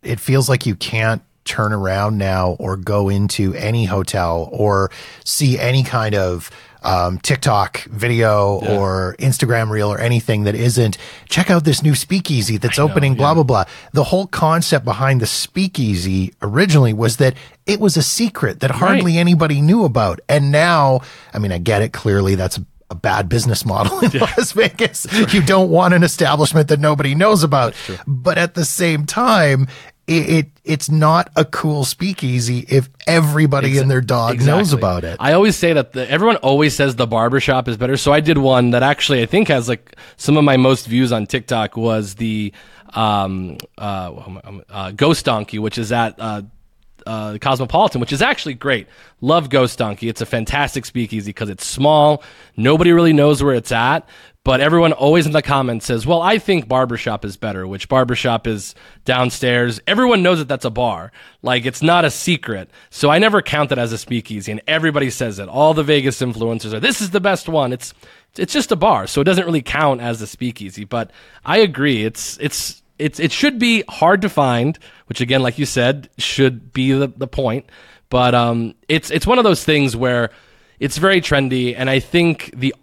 [0.02, 4.92] It feels like you can't turn around now or go into any hotel or
[5.26, 6.52] see any kind of
[6.82, 8.78] um, TikTok video yeah.
[8.78, 10.98] or Instagram reel or anything that isn't
[11.30, 13.34] check out this new speakeasy that's I opening, know, blah, yeah.
[13.36, 13.64] blah, blah.
[13.94, 19.14] The whole concept behind the speakeasy originally was that it was a secret that hardly
[19.14, 19.20] right.
[19.20, 20.20] anybody knew about.
[20.28, 21.02] And now,
[21.34, 22.36] I mean, I get it clearly.
[22.36, 24.20] That's a a bad business model in yeah.
[24.38, 25.08] Las Vegas.
[25.34, 27.74] You don't want an establishment that nobody knows about.
[28.06, 29.68] But at the same time,
[30.12, 34.58] it, it, it's not a cool speakeasy if everybody Exa- and their dog exactly.
[34.58, 35.18] knows about it.
[35.20, 37.96] I always say that the, everyone always says the barbershop is better.
[37.96, 41.12] So I did one that actually I think has like some of my most views
[41.12, 42.52] on TikTok was the
[42.94, 46.42] um, uh, uh, Ghost Donkey, which is at uh,
[47.06, 48.88] uh, Cosmopolitan, which is actually great.
[49.22, 50.10] Love Ghost Donkey.
[50.10, 52.24] It's a fantastic speakeasy because it's small.
[52.58, 54.08] Nobody really knows where it's at,
[54.44, 58.48] but everyone always in the comments says, "Well, I think Barbershop is better." Which Barbershop
[58.48, 58.74] is
[59.06, 59.80] downstairs.
[59.86, 61.12] Everyone knows that that's a bar.
[61.42, 62.70] Like it's not a secret.
[62.90, 65.48] So I never count that as a speakeasy, and everybody says it.
[65.48, 67.94] All the Vegas influencers are, "This is the best one." It's
[68.38, 70.86] it's just a bar, so it doesn't really count as a speakeasy.
[70.86, 71.12] But
[71.46, 72.04] I agree.
[72.04, 74.78] It's it's it's it should be hard to find,
[75.08, 77.66] which again, like you said, should be the, the point.
[78.10, 80.32] But um, it's it's one of those things where
[80.80, 82.76] it's very trendy, and I think the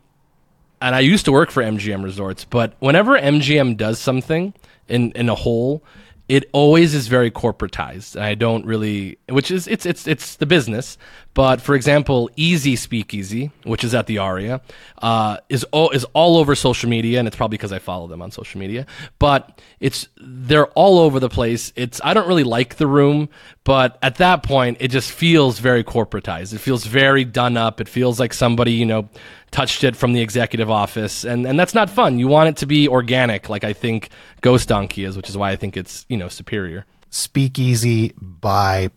[0.80, 4.54] and I used to work for MGM Resorts, but whenever MGM does something
[4.88, 5.82] in in a whole,
[6.28, 8.14] it always is very corporatized.
[8.14, 10.98] And I don't really, which is it's it's it's the business.
[11.38, 14.60] But for example, Easy Speakeasy, which is at the Aria,
[15.00, 18.20] uh, is all is all over social media, and it's probably because I follow them
[18.20, 18.86] on social media.
[19.20, 21.72] But it's they're all over the place.
[21.76, 23.28] It's I don't really like the room,
[23.62, 26.54] but at that point, it just feels very corporatized.
[26.54, 27.80] It feels very done up.
[27.80, 29.08] It feels like somebody you know
[29.52, 32.18] touched it from the executive office, and and that's not fun.
[32.18, 34.08] You want it to be organic, like I think
[34.40, 36.84] Ghost Donkey is, which is why I think it's you know superior.
[37.10, 38.90] Speakeasy by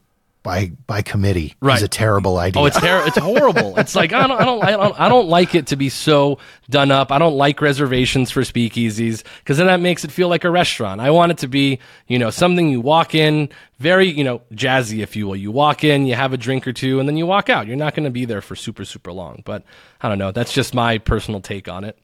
[0.43, 1.77] by by committee right.
[1.77, 2.61] is a terrible idea.
[2.61, 3.77] Oh, it's ter- it's horrible.
[3.77, 6.39] it's like I don't, I don't I don't I don't like it to be so
[6.69, 7.11] done up.
[7.11, 10.99] I don't like reservations for speakeasies because then that makes it feel like a restaurant.
[10.99, 15.03] I want it to be you know something you walk in very you know jazzy
[15.03, 15.35] if you will.
[15.35, 17.67] You walk in, you have a drink or two, and then you walk out.
[17.67, 19.43] You're not going to be there for super super long.
[19.45, 19.63] But
[20.01, 20.31] I don't know.
[20.31, 21.97] That's just my personal take on it.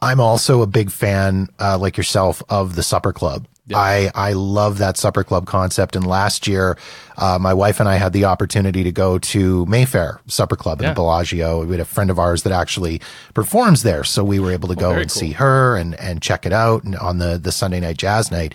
[0.00, 3.48] I'm also a big fan, uh, like yourself, of the supper club.
[3.68, 3.78] Yeah.
[3.78, 5.94] I, I love that supper club concept.
[5.94, 6.78] And last year,
[7.18, 10.94] uh, my wife and I had the opportunity to go to Mayfair Supper Club in
[10.94, 11.64] Bellagio.
[11.64, 13.00] We had a friend of ours that actually
[13.34, 14.04] performs there.
[14.04, 15.20] So we were able to oh, go and cool.
[15.20, 18.54] see her and, and check it out and on the, the Sunday night jazz night.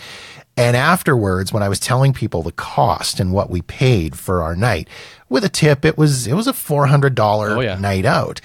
[0.56, 4.56] And afterwards, when I was telling people the cost and what we paid for our
[4.56, 4.88] night
[5.30, 7.76] with a tip, it was, it was a $400 oh, yeah.
[7.78, 8.40] night out.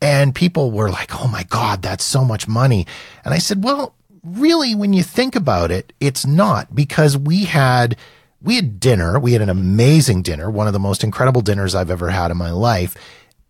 [0.00, 2.86] And people were like, Oh my God, that's so much money.
[3.24, 3.94] And I said, well,
[4.24, 7.96] really, when you think about it, it's not because we had,
[8.40, 9.18] we had dinner.
[9.18, 12.36] We had an amazing dinner, one of the most incredible dinners I've ever had in
[12.36, 12.96] my life.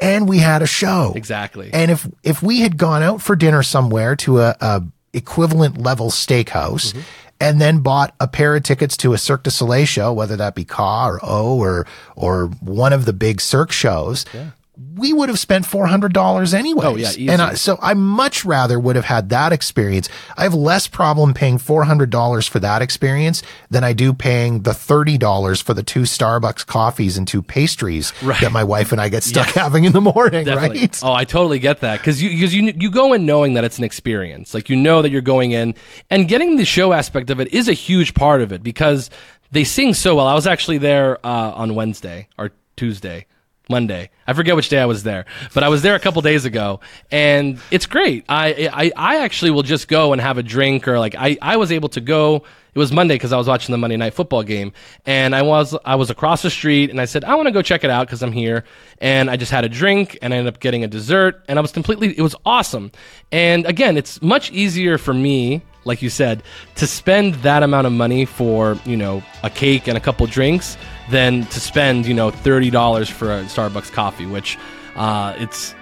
[0.00, 1.12] And we had a show.
[1.14, 1.70] Exactly.
[1.72, 6.10] And if, if we had gone out for dinner somewhere to a, a equivalent level
[6.10, 7.00] steakhouse mm-hmm.
[7.40, 10.54] and then bought a pair of tickets to a Cirque du Soleil show, whether that
[10.54, 14.50] be Ka or O or, or one of the big Cirque shows, yeah
[14.94, 16.86] we would have spent $400 anyway.
[16.86, 17.08] Oh, yeah.
[17.08, 17.28] Easy.
[17.28, 20.08] And I, so I much rather would have had that experience.
[20.36, 25.62] I have less problem paying $400 for that experience than I do paying the $30
[25.62, 28.40] for the two Starbucks coffees and two pastries right.
[28.40, 29.62] that my wife and I get stuck yeah.
[29.62, 30.80] having in the morning, Definitely.
[30.80, 31.00] right?
[31.02, 32.02] Oh, I totally get that.
[32.02, 34.54] Cause you, cause you, you go in knowing that it's an experience.
[34.54, 35.74] Like you know that you're going in
[36.10, 39.10] and getting the show aspect of it is a huge part of it because
[39.50, 40.26] they sing so well.
[40.26, 43.26] I was actually there, uh, on Wednesday or Tuesday
[43.72, 44.10] Monday.
[44.26, 46.78] I forget which day I was there, but I was there a couple days ago,
[47.10, 48.24] and it's great.
[48.28, 51.56] I, I I actually will just go and have a drink, or like I I
[51.56, 52.44] was able to go.
[52.74, 54.72] It was Monday because I was watching the Monday night football game,
[55.04, 57.62] and I was I was across the street, and I said I want to go
[57.62, 58.64] check it out because I'm here,
[58.98, 61.62] and I just had a drink, and I ended up getting a dessert, and I
[61.62, 62.16] was completely.
[62.16, 62.92] It was awesome,
[63.32, 66.42] and again, it's much easier for me like you said,
[66.76, 70.76] to spend that amount of money for, you know, a cake and a couple drinks
[71.10, 74.58] than to spend you know thirty dollars for a Starbucks coffee, which
[74.96, 75.74] uh, it's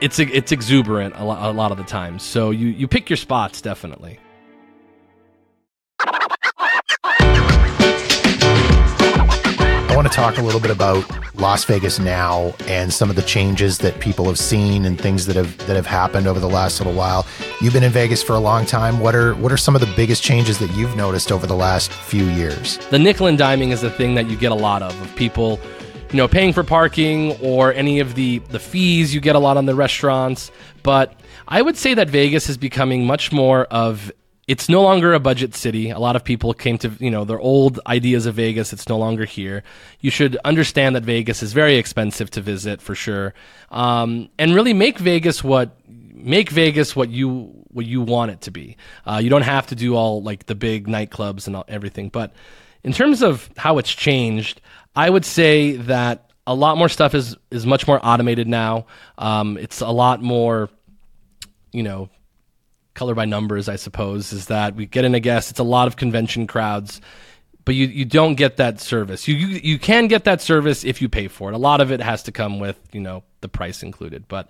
[0.00, 2.18] it's it's exuberant a lot, a lot of the time.
[2.18, 4.18] So you you pick your spots definitely.
[9.96, 11.02] Want to talk a little bit about
[11.36, 15.36] Las Vegas now and some of the changes that people have seen and things that
[15.36, 17.24] have that have happened over the last little while.
[17.62, 19.00] You've been in Vegas for a long time.
[19.00, 21.90] What are what are some of the biggest changes that you've noticed over the last
[21.90, 22.76] few years?
[22.90, 25.58] The nickel and diming is the thing that you get a lot of of people
[26.10, 29.56] you know paying for parking or any of the the fees you get a lot
[29.56, 30.52] on the restaurants
[30.84, 31.18] but
[31.48, 34.12] i would say that vegas is becoming much more of
[34.46, 35.90] it's no longer a budget city.
[35.90, 38.72] A lot of people came to, you know, their old ideas of Vegas.
[38.72, 39.64] It's no longer here.
[40.00, 43.34] You should understand that Vegas is very expensive to visit for sure.
[43.70, 48.52] Um, and really make Vegas what, make Vegas what you, what you want it to
[48.52, 48.76] be.
[49.04, 52.08] Uh, you don't have to do all like the big nightclubs and all, everything.
[52.08, 52.32] But
[52.84, 54.60] in terms of how it's changed,
[54.94, 58.86] I would say that a lot more stuff is, is much more automated now.
[59.18, 60.70] Um, it's a lot more,
[61.72, 62.10] you know,
[62.96, 65.50] color by numbers, I suppose, is that we get in a guest.
[65.50, 67.00] It's a lot of convention crowds,
[67.64, 69.28] but you, you don't get that service.
[69.28, 71.54] You, you you can get that service if you pay for it.
[71.54, 74.48] A lot of it has to come with you know the price included, but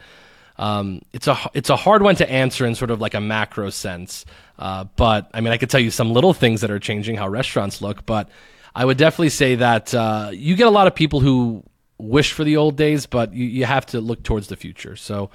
[0.59, 3.71] um, it's a it's a hard one to answer in sort of like a macro
[3.71, 4.25] sense.
[4.59, 7.29] Uh, but I mean, I could tell you some little things that are changing how
[7.29, 8.31] restaurants look, but
[8.75, 11.63] I would definitely say that uh, you get a lot of people who
[11.99, 14.97] wish for the old days, but you, you have to look towards the future.
[14.97, 15.31] So,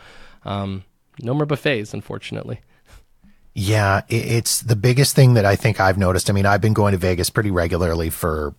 [0.45, 0.83] um,
[1.19, 2.61] no more buffets, unfortunately.
[3.53, 6.29] Yeah, it's the biggest thing that I think I've noticed.
[6.29, 8.55] I mean, I've been going to Vegas pretty regularly for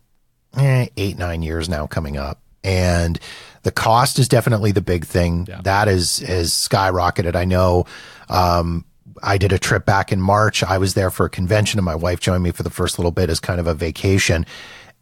[0.56, 2.40] eh, eight, nine years now coming up.
[2.62, 3.18] And
[3.62, 5.46] the cost is definitely the big thing.
[5.48, 5.62] Yeah.
[5.62, 7.34] That is has skyrocketed.
[7.34, 7.86] I know
[8.28, 8.84] um,
[9.22, 10.62] I did a trip back in March.
[10.62, 13.10] I was there for a convention and my wife joined me for the first little
[13.10, 14.46] bit as kind of a vacation.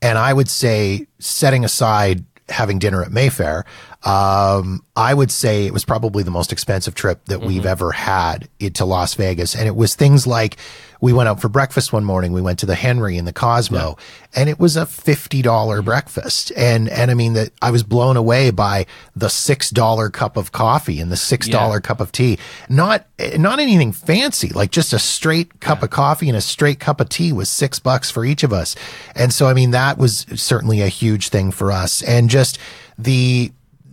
[0.03, 3.65] And I would say setting aside having dinner at Mayfair,
[4.05, 7.47] um, I would say it was probably the most expensive trip that mm-hmm.
[7.47, 9.55] we've ever had to Las Vegas.
[9.55, 10.57] And it was things like
[11.01, 12.33] we went out for breakfast one morning.
[12.33, 14.41] We went to the Henry and the Cosmo yeah.
[14.41, 15.85] and it was a $50 mm-hmm.
[15.85, 16.53] breakfast.
[16.57, 18.87] And, and I mean that I was blown away by
[19.17, 21.81] the $6 cup of coffee and the $6 yeah.
[21.81, 22.39] cup of tea.
[22.69, 25.85] Not, not anything fancy, like just a straight cup yeah.
[25.85, 28.77] of coffee and a straight cup of tea was six bucks for each of us.
[29.15, 32.03] And so, I mean, that was certainly a huge thing for us.
[32.03, 32.59] And just
[32.99, 33.53] the,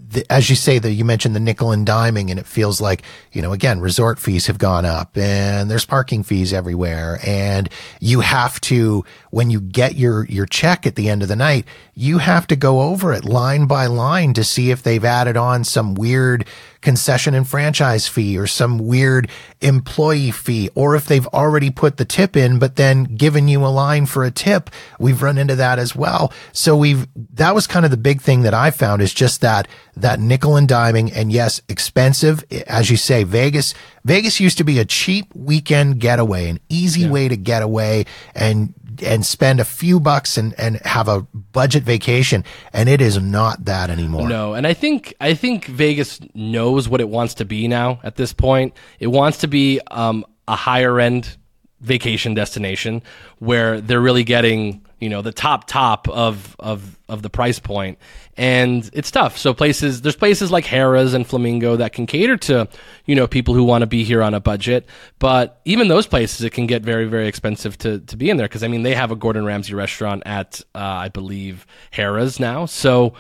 [0.10, 3.04] the, as you say that you mentioned the nickel and diming and it feels like,
[3.32, 7.20] you know, again, resort fees have gone up and there's parking fees everywhere.
[7.26, 11.36] And you have to, when you get your, your check at the end of the
[11.36, 15.36] night, you have to go over it line by line to see if they've added
[15.36, 16.46] on some weird
[16.88, 19.30] concession and franchise fee or some weird
[19.60, 23.68] employee fee, or if they've already put the tip in, but then given you a
[23.68, 24.70] line for a tip.
[24.98, 26.32] We've run into that as well.
[26.54, 29.68] So we've, that was kind of the big thing that I found is just that,
[29.98, 31.12] that nickel and diming.
[31.14, 32.46] And yes, expensive.
[32.68, 33.74] As you say, Vegas,
[34.06, 37.12] Vegas used to be a cheap weekend getaway, an easy yeah.
[37.12, 38.74] way to get away and
[39.04, 42.44] and spend a few bucks and, and have a budget vacation.
[42.74, 44.28] And it is not that anymore.
[44.28, 44.54] No.
[44.54, 48.34] And I think, I think Vegas knows what it wants to be now at this
[48.34, 48.74] point.
[49.00, 51.38] It wants to be, um, a higher end
[51.82, 53.04] vacation destination
[53.40, 58.00] where they're really getting you know the top top of of of the price point
[58.38, 59.38] and it's tough.
[59.38, 62.68] So places there's places like Harrah's and Flamingo that can cater to
[63.06, 66.42] you know people who want to be here on a budget but even those places
[66.42, 68.94] it can get very very expensive to to be in there because I mean they
[68.94, 72.68] have a Gordon Ramsay restaurant at uh, I believe Harrah's now.
[72.68, 73.14] So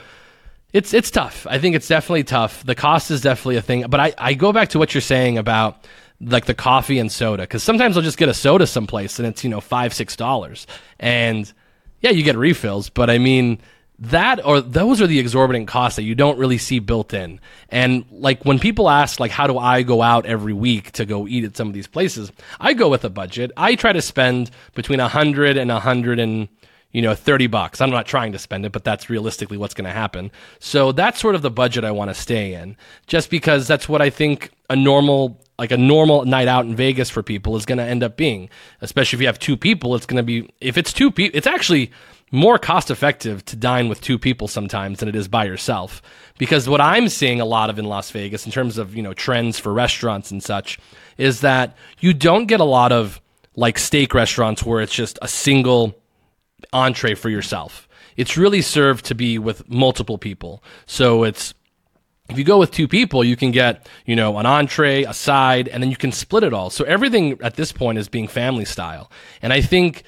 [0.71, 1.47] it's it's tough.
[1.49, 2.63] I think it's definitely tough.
[2.63, 5.39] The cost is definitely a thing but I I go back to what you're saying
[5.39, 5.87] about
[6.21, 9.43] like the coffee and soda because sometimes I'll just get a soda someplace and it's
[9.43, 10.67] you know five six dollars.
[10.99, 11.51] And
[12.01, 13.59] yeah, you get refills, but I mean,
[13.99, 17.39] that or those are the exorbitant costs that you don't really see built in.
[17.69, 21.27] And like when people ask like how do I go out every week to go
[21.27, 23.51] eat at some of these places, I go with a budget.
[23.57, 26.47] I try to spend between a hundred and a hundred and
[26.91, 27.81] you know 30 bucks.
[27.81, 30.31] I'm not trying to spend it, but that's realistically what's going to happen.
[30.59, 32.77] So that's sort of the budget I want to stay in
[33.07, 37.09] just because that's what I think a normal like a normal night out in Vegas
[37.09, 38.47] for people is going to end up being.
[38.81, 41.47] Especially if you have two people, it's going to be if it's two people, it's
[41.47, 41.91] actually
[42.31, 46.01] more cost effective to dine with two people sometimes than it is by yourself.
[46.37, 49.13] Because what I'm seeing a lot of in Las Vegas in terms of, you know,
[49.13, 50.79] trends for restaurants and such
[51.17, 53.21] is that you don't get a lot of
[53.55, 55.95] like steak restaurants where it's just a single
[56.73, 57.87] entree for yourself.
[58.17, 60.63] It's really served to be with multiple people.
[60.85, 61.53] So it's
[62.29, 65.69] if you go with two people, you can get, you know, an entree, a side,
[65.69, 66.69] and then you can split it all.
[66.69, 69.09] So everything at this point is being family style.
[69.41, 70.03] And I think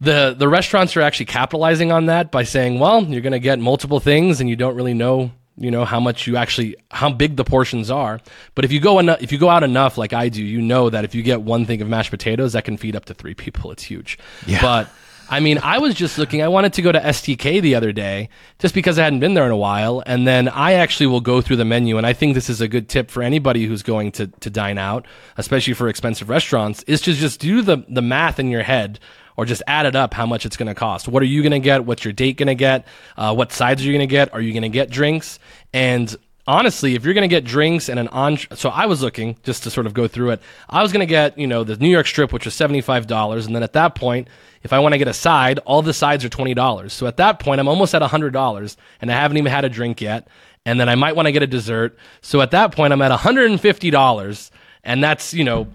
[0.00, 3.58] the the restaurants are actually capitalizing on that by saying, well, you're going to get
[3.58, 7.36] multiple things and you don't really know, you know, how much you actually how big
[7.36, 8.20] the portions are.
[8.54, 10.90] But if you go enough if you go out enough like I do, you know
[10.90, 13.34] that if you get one thing of mashed potatoes, that can feed up to 3
[13.44, 13.70] people.
[13.70, 14.18] It's huge.
[14.46, 14.60] Yeah.
[14.60, 14.88] But
[15.28, 16.42] I mean, I was just looking.
[16.42, 18.28] I wanted to go to STK the other day
[18.58, 20.02] just because I hadn't been there in a while.
[20.04, 21.96] And then I actually will go through the menu.
[21.96, 24.76] And I think this is a good tip for anybody who's going to, to dine
[24.76, 29.00] out, especially for expensive restaurants, is to just do the, the math in your head
[29.36, 31.08] or just add it up how much it's going to cost.
[31.08, 31.84] What are you going to get?
[31.84, 32.86] What's your date going to get?
[33.16, 34.32] Uh, what sides are you going to get?
[34.32, 35.38] Are you going to get drinks?
[35.72, 36.14] And
[36.46, 39.62] honestly, if you're going to get drinks and an on, so I was looking just
[39.64, 40.42] to sort of go through it.
[40.68, 43.46] I was going to get, you know, the New York strip, which was $75.
[43.46, 44.28] And then at that point,
[44.62, 46.90] if I want to get a side, all the sides are $20.
[46.90, 50.00] So at that point, I'm almost at $100 and I haven't even had a drink
[50.00, 50.28] yet.
[50.66, 51.98] And then I might want to get a dessert.
[52.22, 54.50] So at that point, I'm at $150.
[54.82, 55.66] And that's, you know,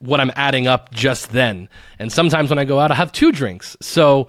[0.00, 1.68] what I'm adding up just then.
[1.98, 3.76] And sometimes when I go out, I have two drinks.
[3.80, 4.28] So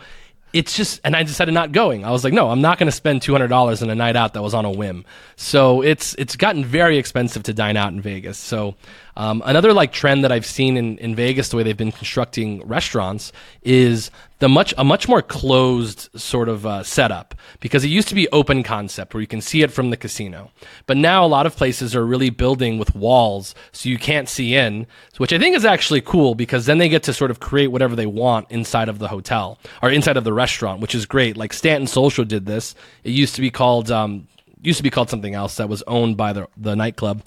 [0.51, 2.03] it's just, and I decided not going.
[2.03, 4.15] I was like, no, I'm not going to spend two hundred dollars on a night
[4.15, 5.05] out that was on a whim.
[5.35, 8.37] So it's it's gotten very expensive to dine out in Vegas.
[8.37, 8.75] So
[9.19, 12.65] um, another like trend that I've seen in in Vegas, the way they've been constructing
[12.65, 18.07] restaurants, is the much a much more closed sort of uh, setup because it used
[18.07, 20.51] to be open concept where you can see it from the casino,
[20.85, 24.55] but now a lot of places are really building with walls so you can't see
[24.55, 27.67] in, which I think is actually cool because then they get to sort of create
[27.67, 31.35] whatever they want inside of the hotel or inside of the restaurant, which is great.
[31.35, 32.73] Like Stanton Social did this.
[33.03, 34.29] It used to be called um,
[34.61, 37.23] used to be called something else that was owned by the the nightclub,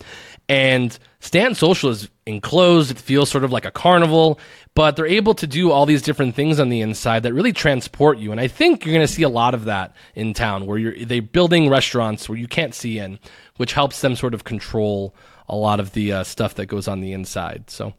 [0.49, 2.91] and Stanton Social is enclosed.
[2.91, 4.39] It feels sort of like a carnival,
[4.75, 8.19] but they're able to do all these different things on the inside that really transport
[8.19, 8.33] you.
[8.33, 11.05] And I think you're going to see a lot of that in town, where you're
[11.05, 13.19] they building restaurants where you can't see in,
[13.57, 15.15] which helps them sort of control
[15.49, 17.71] a lot of the uh, stuff that goes on the inside.
[17.71, 17.95] So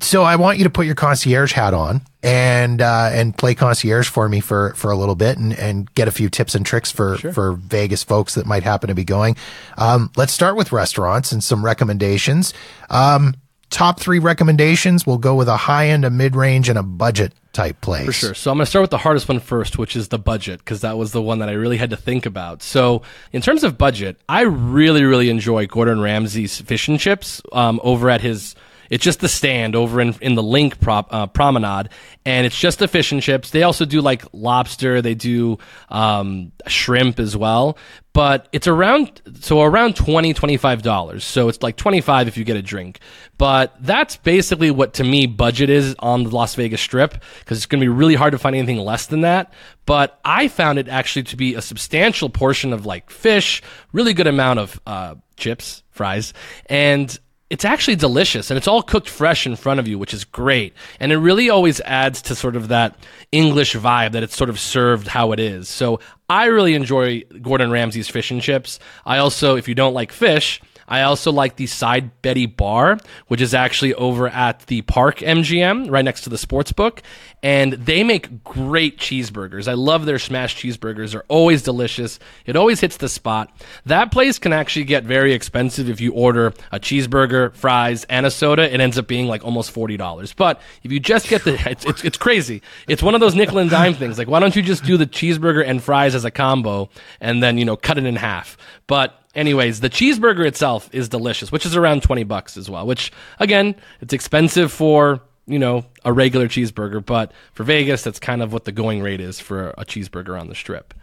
[0.00, 4.08] so I want you to put your concierge hat on and uh, and play concierge
[4.08, 6.90] for me for for a little bit and and get a few tips and tricks
[6.90, 7.32] for sure.
[7.32, 9.36] for Vegas folks that might happen to be going.
[9.76, 12.54] Um, let's start with restaurants and some recommendations.
[12.90, 13.34] Um,
[13.72, 15.06] top three recommendations.
[15.06, 18.06] We'll go with a high end, a mid range, and a budget type place.
[18.06, 18.34] For sure.
[18.34, 20.82] So I'm going to start with the hardest one first, which is the budget, because
[20.82, 22.62] that was the one that I really had to think about.
[22.62, 27.80] So in terms of budget, I really really enjoy Gordon Ramsay's fish and chips um,
[27.82, 28.54] over at his
[28.92, 31.88] it's just the stand over in in the LINQ prop, uh, promenade,
[32.26, 33.48] and it's just the fish and chips.
[33.48, 35.00] They also do like lobster.
[35.00, 35.56] They do
[35.88, 37.78] um, shrimp as well,
[38.12, 42.56] but it's around so around 20 25 dollars so it's like 25 if you get
[42.56, 43.00] a drink
[43.38, 47.66] but that's basically what to me budget is on the las vegas strip because it's
[47.66, 49.52] going to be really hard to find anything less than that
[49.86, 53.62] but i found it actually to be a substantial portion of like fish
[53.92, 56.34] really good amount of uh, chips fries
[56.66, 57.18] and
[57.52, 60.72] it's actually delicious and it's all cooked fresh in front of you, which is great.
[60.98, 62.96] And it really always adds to sort of that
[63.30, 65.68] English vibe that it's sort of served how it is.
[65.68, 66.00] So
[66.30, 68.78] I really enjoy Gordon Ramsay's fish and chips.
[69.04, 73.40] I also, if you don't like fish, I also like the Side Betty Bar, which
[73.40, 77.02] is actually over at the Park MGM, right next to the sports book.
[77.42, 79.66] And they make great cheeseburgers.
[79.66, 81.12] I love their smashed cheeseburgers.
[81.12, 82.20] They're always delicious.
[82.46, 83.50] It always hits the spot.
[83.86, 88.30] That place can actually get very expensive if you order a cheeseburger, fries, and a
[88.30, 88.72] soda.
[88.72, 90.36] It ends up being like almost $40.
[90.36, 92.62] But if you just get the, it's, it's, it's crazy.
[92.86, 94.18] It's one of those nickel and dime things.
[94.18, 97.58] Like, why don't you just do the cheeseburger and fries as a combo and then,
[97.58, 98.56] you know, cut it in half?
[98.86, 103.12] But anyways, the cheeseburger itself is delicious, which is around 20 bucks as well, which
[103.38, 108.52] again, it's expensive for, you know, a regular cheeseburger, but for Vegas, that's kind of
[108.52, 110.94] what the going rate is for a cheeseburger on the strip.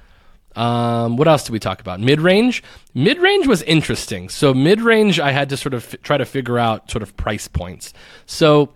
[0.56, 2.00] Um, what else did we talk about?
[2.00, 2.64] Mid range.
[2.94, 4.30] Mid range was interesting.
[4.30, 7.16] So mid range, I had to sort of f- try to figure out sort of
[7.16, 7.94] price points.
[8.26, 8.74] So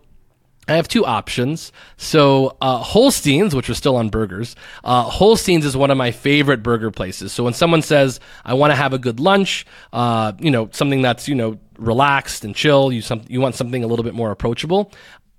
[0.67, 1.71] I have two options.
[1.97, 6.63] So uh, Holstein's, which was still on burgers, uh, Holstein's is one of my favorite
[6.63, 7.33] burger places.
[7.33, 11.01] So when someone says I want to have a good lunch, uh, you know, something
[11.01, 14.31] that's you know relaxed and chill, you some you want something a little bit more
[14.31, 14.91] approachable.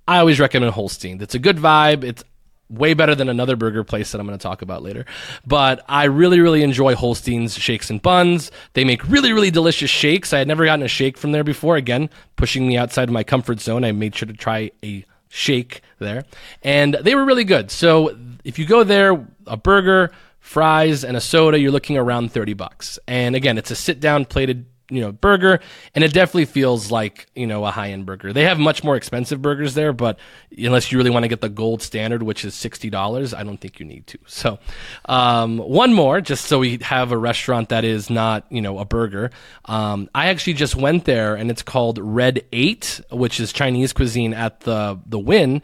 [0.06, 1.22] I always recommend Holstein's.
[1.22, 2.04] It's a good vibe.
[2.04, 2.22] It's
[2.68, 5.06] way better than another burger place that I'm going to talk about later.
[5.46, 8.50] But I really, really enjoy Holstein's shakes and buns.
[8.72, 10.32] They make really, really delicious shakes.
[10.32, 11.76] I had never gotten a shake from there before.
[11.76, 13.84] Again, pushing me outside of my comfort zone.
[13.84, 15.04] I made sure to try a
[15.35, 16.24] shake there,
[16.62, 17.70] and they were really good.
[17.70, 22.55] So if you go there, a burger, fries, and a soda, you're looking around thirty
[22.55, 22.99] bucks.
[23.09, 25.61] And again, it's a sit down plated you know burger
[25.95, 28.32] and it definitely feels like you know a high end burger.
[28.32, 30.18] They have much more expensive burgers there but
[30.57, 33.80] unless you really want to get the gold standard which is $60 i don't think
[33.80, 34.18] you need to.
[34.26, 34.59] So
[35.07, 38.85] um, one more just so we have a restaurant that is not you know a
[38.85, 39.30] burger.
[39.64, 44.35] Um, i actually just went there and it's called red 8 which is chinese cuisine
[44.35, 45.62] at the the Wynn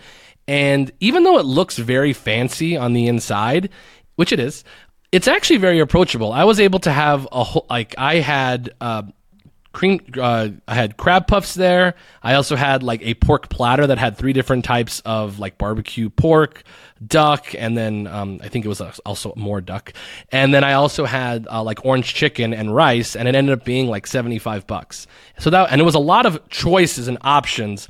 [0.48, 3.70] and even though it looks very fancy on the inside
[4.16, 4.64] which it is
[5.12, 6.32] it's actually very approachable.
[6.32, 9.02] I was able to have a whole, like I had uh,
[9.72, 11.94] cream uh, I had crab puffs there.
[12.22, 16.10] I also had like a pork platter that had three different types of like barbecue
[16.10, 16.62] pork,
[17.04, 19.92] duck, and then um, I think it was also more duck.
[20.30, 23.64] And then I also had uh, like orange chicken and rice, and it ended up
[23.64, 25.06] being like seventy five bucks.
[25.38, 27.88] So that and it was a lot of choices and options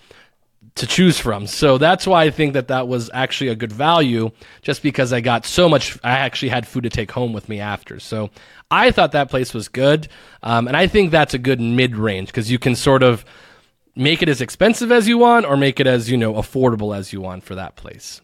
[0.76, 1.46] to choose from.
[1.46, 4.30] So that's why I think that that was actually a good value,
[4.62, 5.98] just because I got so much.
[6.02, 8.00] I actually had food to take home with me after.
[8.00, 8.30] So
[8.70, 10.08] I thought that place was good,
[10.42, 13.24] um, and I think that's a good mid range because you can sort of
[13.96, 17.12] make it as expensive as you want or make it as you know affordable as
[17.12, 18.20] you want for that place.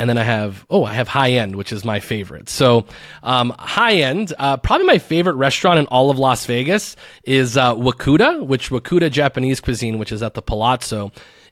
[0.00, 2.48] And then I have, oh, I have high end, which is my favorite.
[2.48, 2.86] So,
[3.24, 6.94] um, high end, uh, probably my favorite restaurant in all of Las Vegas
[7.24, 11.10] is uh, Wakuda, which Wakuda Japanese cuisine, which is at the Palazzo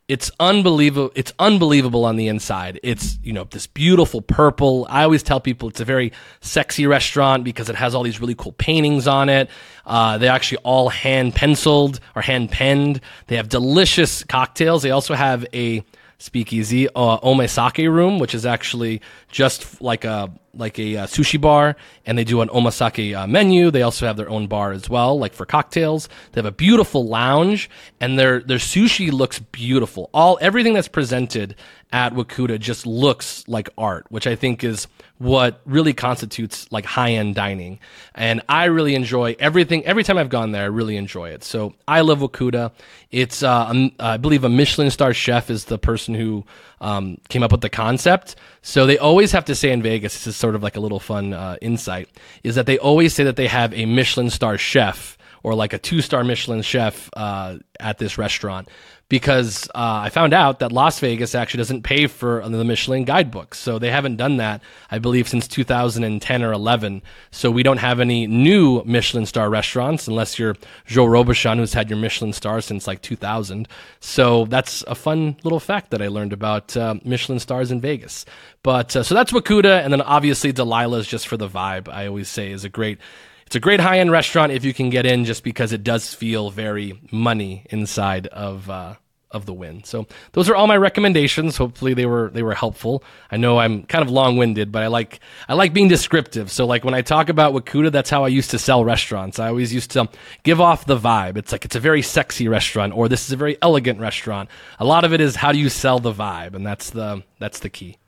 [0.09, 2.79] it's unbelievable it's unbelievable on the inside.
[2.83, 4.87] It's you know this beautiful purple.
[4.89, 8.37] I always tell people it's a very sexy restaurant because it has all these really
[8.37, 9.51] cool paintings on it.
[9.85, 13.01] Uh, they're actually all hand penciled or hand penned.
[13.27, 14.83] They have delicious cocktails.
[14.83, 15.85] They also have a
[16.19, 21.77] speakeasy, uh, Omasake Room, which is actually just like a like a uh, sushi bar,
[22.05, 23.71] and they do an omasake uh, menu.
[23.71, 26.09] They also have their own bar as well, like for cocktails.
[26.33, 30.11] They have a beautiful lounge, and their their sushi looks beautiful.
[30.13, 31.57] All everything that's presented
[31.93, 34.89] at Wakuda just looks like art, which I think is
[35.19, 37.79] what really constitutes like high end dining.
[38.15, 39.85] And I really enjoy everything.
[39.85, 41.45] Every time I've gone there, I really enjoy it.
[41.45, 42.73] So I love Wakuda.
[43.11, 46.45] It's, uh, um, I believe a Michelin star chef is the person who
[46.81, 48.37] um, came up with the concept.
[48.62, 51.01] So they always have to say in Vegas, this is sort of like a little
[51.01, 52.09] fun uh, insight,
[52.43, 55.79] is that they always say that they have a Michelin star chef or like a
[55.79, 58.68] two star Michelin chef uh, at this restaurant
[59.09, 63.59] because uh, I found out that Las Vegas actually doesn't pay for the Michelin guidebooks.
[63.59, 67.03] So they haven't done that, I believe, since 2010 or 11.
[67.31, 71.89] So we don't have any new Michelin star restaurants unless you're Joe Robuchon, who's had
[71.89, 73.69] your Michelin star since like 2000.
[74.01, 78.25] So that's a fun little fact that I learned about uh, Michelin stars in Vegas.
[78.65, 79.85] But uh, so that's Wakuda.
[79.85, 82.99] And then obviously Delilah's just for the vibe, I always say is a great
[83.47, 86.12] it's a great high end restaurant if you can get in, just because it does
[86.12, 88.97] feel very money inside of uh,
[89.30, 89.84] of the Wynn.
[89.84, 91.57] So those are all my recommendations.
[91.57, 93.05] Hopefully they were they were helpful.
[93.30, 96.51] I know I'm kind of long winded, but I like I like being descriptive.
[96.51, 99.38] So like when I talk about Wakuda, that's how I used to sell restaurants.
[99.38, 100.09] I always used to
[100.42, 101.36] give off the vibe.
[101.36, 104.49] It's like it's a very sexy restaurant, or this is a very elegant restaurant.
[104.80, 107.61] A lot of it is how do you sell the vibe, and that's the that's
[107.61, 107.99] the key.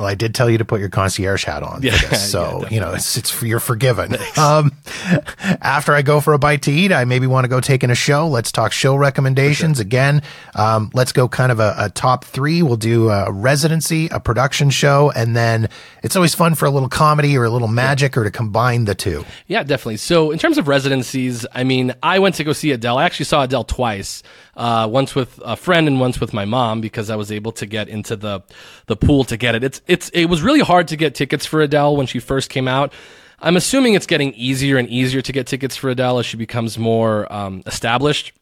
[0.00, 2.68] Well, I did tell you to put your concierge hat on yeah, this, so yeah,
[2.70, 4.16] you know it's it's you're forgiven.
[4.38, 4.72] Um,
[5.60, 7.90] after I go for a bite to eat, I maybe want to go take in
[7.90, 8.26] a show.
[8.26, 9.82] Let's talk show recommendations sure.
[9.82, 10.22] again.
[10.54, 12.62] Um, let's go kind of a, a, top three.
[12.62, 15.68] We'll do a residency, a production show, and then
[16.02, 18.22] it's always fun for a little comedy or a little magic yeah.
[18.22, 19.26] or to combine the two.
[19.48, 19.98] Yeah, definitely.
[19.98, 22.96] So in terms of residencies, I mean, I went to go see Adele.
[22.96, 24.22] I actually saw Adele twice
[24.56, 27.66] uh, once with a friend and once with my mom because I was able to
[27.66, 28.42] get into the
[28.86, 29.64] the pool to get it.
[29.64, 32.68] It's it's it was really hard to get tickets for Adele when she first came
[32.68, 32.92] out.
[33.40, 36.78] I'm assuming it's getting easier and easier to get tickets for Adele as she becomes
[36.78, 38.32] more um, established.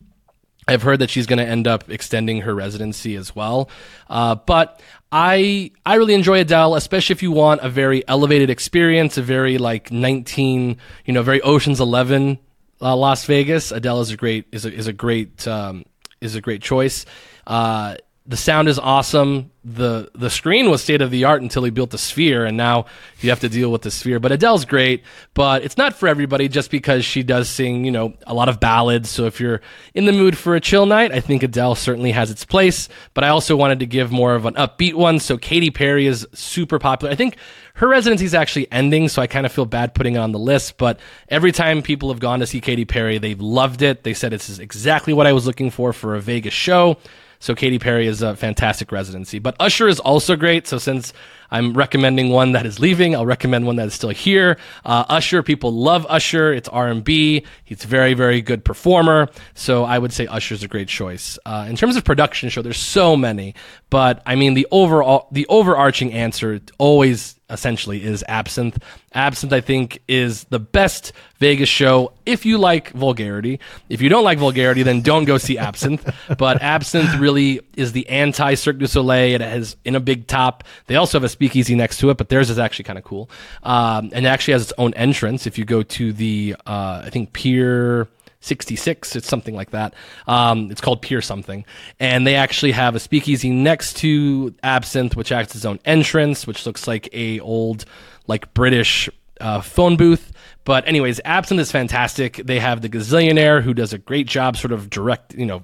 [0.67, 3.71] I've heard that she's going to end up extending her residency as well.
[4.11, 9.17] Uh, but I I really enjoy Adele, especially if you want a very elevated experience,
[9.17, 10.77] a very like 19,
[11.07, 12.39] you know, very Ocean's 11
[12.83, 13.73] uh, Las Vegas.
[13.73, 15.87] Adele is a great is a, is a great um,
[16.21, 17.07] is a great choice.
[17.47, 17.97] Uh,
[18.29, 19.51] the sound is awesome.
[19.65, 22.85] the The screen was state of the art until he built the Sphere, and now
[23.23, 24.21] you have to deal with the Sphere.
[24.21, 25.03] But Adele's great,
[25.33, 26.47] but it's not for everybody.
[26.47, 29.09] Just because she does sing, you know, a lot of ballads.
[29.09, 29.63] So if you're
[29.95, 32.91] in the mood for a chill night, I think Adele certainly has its place.
[33.15, 35.21] But I also wanted to give more of an upbeat one.
[35.21, 37.11] So Katy Perry is super popular.
[37.11, 37.39] I think
[37.75, 40.39] her residency is actually ending, so I kind of feel bad putting it on the
[40.39, 40.77] list.
[40.77, 41.01] But
[41.31, 44.03] every time people have gone to see Katy Perry, they've loved it.
[44.03, 46.99] They said it's exactly what I was looking for for a Vegas show.
[47.41, 49.39] So Katy Perry is a fantastic residency.
[49.39, 50.67] But Usher is also great.
[50.67, 51.13] So since
[51.51, 54.59] I'm recommending one that is leaving, I'll recommend one that is still here.
[54.85, 56.53] Uh, Usher, people love Usher.
[56.53, 57.45] It's R&B.
[57.65, 59.29] He's very, very good performer.
[59.55, 61.39] So I would say Usher's a great choice.
[61.47, 63.55] Uh, in terms of production show, there's so many,
[63.91, 68.83] but I mean the overall, the overarching answer always essentially is Absinthe.
[69.15, 73.61] Absinthe, I think, is the best Vegas show if you like vulgarity.
[73.89, 76.15] If you don't like vulgarity, then don't go see Absinthe.
[76.39, 79.35] but Absinthe really is the anti Cirque du Soleil.
[79.35, 80.65] It has in a big top.
[80.87, 83.31] They also have a speakeasy next to it, but theirs is actually kind of cool.
[83.63, 85.47] Um, and it actually has its own entrance.
[85.47, 88.09] If you go to the, uh, I think, Pier
[88.41, 89.17] 66.
[89.17, 89.95] It's something like that.
[90.27, 91.65] Um, it's called Pier something.
[91.99, 96.47] And they actually have a speakeasy next to Absinthe, which acts as its own entrance,
[96.47, 97.85] which looks like a old,
[98.27, 99.09] like British
[99.41, 100.33] uh, phone booth.
[100.65, 102.37] But anyways, Absinthe is fantastic.
[102.45, 105.63] They have the Gazillionaire who does a great job, sort of direct, you know,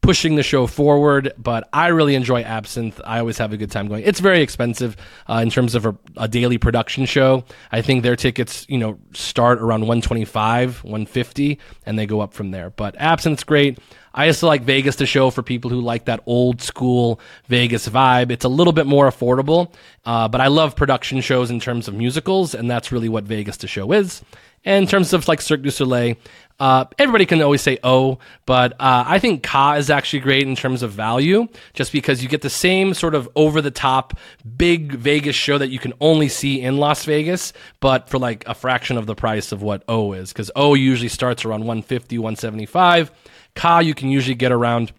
[0.00, 1.32] pushing the show forward.
[1.38, 3.00] But I really enjoy Absinthe.
[3.04, 4.04] I always have a good time going.
[4.04, 4.96] It's very expensive
[5.28, 7.44] uh, in terms of a, a, daily production show.
[7.72, 12.50] I think their tickets, you know, start around 125, 150, and they go up from
[12.50, 12.70] there.
[12.70, 13.78] But Absinthe's great.
[14.12, 14.96] I also like Vegas!
[14.96, 18.32] The Show for people who like that old school Vegas vibe.
[18.32, 19.72] It's a little bit more affordable,
[20.04, 23.56] uh, but I love production shows in terms of musicals, and that's really what Vegas!
[23.58, 24.22] The Show is.
[24.64, 26.16] And in terms of like Cirque du Soleil,
[26.60, 30.54] uh, everybody can always say oh, but uh, I think Ka is actually great in
[30.54, 34.18] terms of value, just because you get the same sort of over the top
[34.58, 38.54] big Vegas show that you can only see in Las Vegas, but for like a
[38.54, 43.10] fraction of the price of what O is, because O usually starts around 150, 175.
[43.54, 44.92] Ka you can usually get around,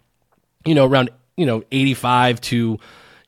[0.66, 2.78] you know, around you know 85 to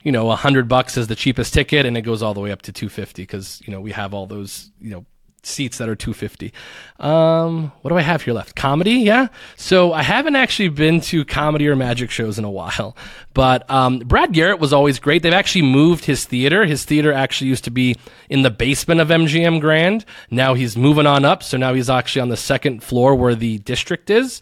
[0.02, 2.62] you know 100 bucks is the cheapest ticket, and it goes all the way up
[2.62, 5.06] to 250 because you know we have all those you know
[5.46, 6.52] seats that are 250.
[6.98, 8.54] Um, what do I have here left?
[8.54, 9.28] Comedy, yeah.
[9.56, 12.96] So I haven't actually been to comedy or magic shows in a while,
[13.32, 15.22] but um, Brad Garrett was always great.
[15.22, 16.64] They've actually moved his theater.
[16.64, 17.96] His theater actually used to be
[18.28, 20.04] in the basement of MGM Grand.
[20.30, 23.58] Now he's moving on up, so now he's actually on the second floor where the
[23.58, 24.40] district is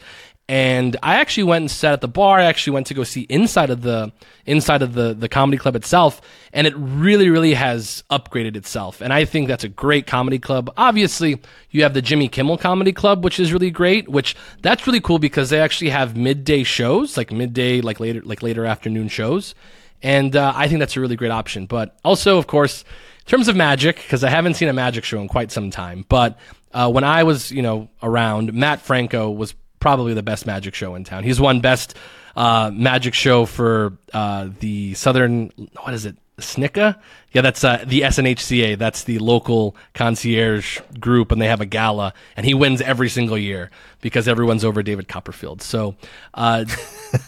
[0.49, 2.41] and I actually went and sat at the bar.
[2.41, 4.13] I actually went to go see inside of the
[4.45, 6.21] inside of the the comedy club itself,
[6.53, 9.01] and it really, really has upgraded itself.
[9.01, 10.73] And I think that's a great comedy club.
[10.77, 11.41] Obviously,
[11.71, 14.09] you have the Jimmy Kimmel Comedy Club, which is really great.
[14.09, 18.43] Which that's really cool because they actually have midday shows, like midday, like later, like
[18.43, 19.55] later afternoon shows,
[20.03, 21.67] and uh, I think that's a really great option.
[21.67, 22.83] But also, of course,
[23.21, 26.05] in terms of magic, because I haven't seen a magic show in quite some time,
[26.09, 26.37] but
[26.75, 30.95] uh, when I was, you know, around, Mat Franco was probably the best magic show
[30.95, 31.25] in town.
[31.25, 31.97] He's won best
[32.37, 35.53] uh, magic show for uh, the Southern.
[35.83, 36.17] What is it?
[36.39, 36.99] SNCCA?
[37.33, 38.79] Yeah, that's uh, the SNHCA.
[38.79, 43.37] That's the local concierge group, and they have a gala, and he wins every single
[43.37, 43.71] year
[44.01, 45.63] because everyone's over David Copperfield.
[45.63, 45.97] So
[46.35, 46.65] uh,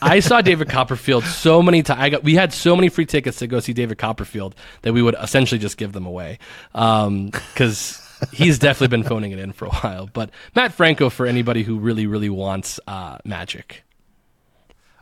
[0.00, 2.22] I saw David Copperfield so many times.
[2.22, 5.58] We had so many free tickets to go see David Copperfield that we would essentially
[5.58, 6.38] just give them away
[6.72, 7.98] because.
[7.98, 10.08] Um, he's definitely been phoning it in for a while.
[10.12, 13.84] But Mat Franco for anybody who really, really wants uh, magic.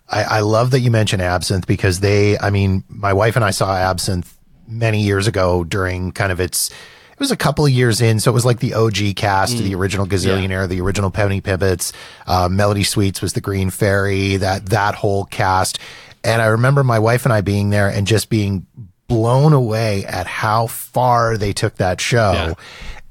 [0.09, 3.51] I, I love that you mentioned Absinthe because they, I mean, my wife and I
[3.51, 8.01] saw Absinthe many years ago during kind of its it was a couple of years
[8.01, 9.61] in, so it was like the OG cast, mm.
[9.61, 10.67] the original Gazillionaire, yeah.
[10.67, 11.93] the original Penny Pibbets,
[12.27, 15.79] uh, Melody Sweets was the Green Fairy, that that whole cast.
[16.25, 18.67] And I remember my wife and I being there and just being
[19.09, 22.33] blown away at how far they took that show.
[22.33, 22.55] Yeah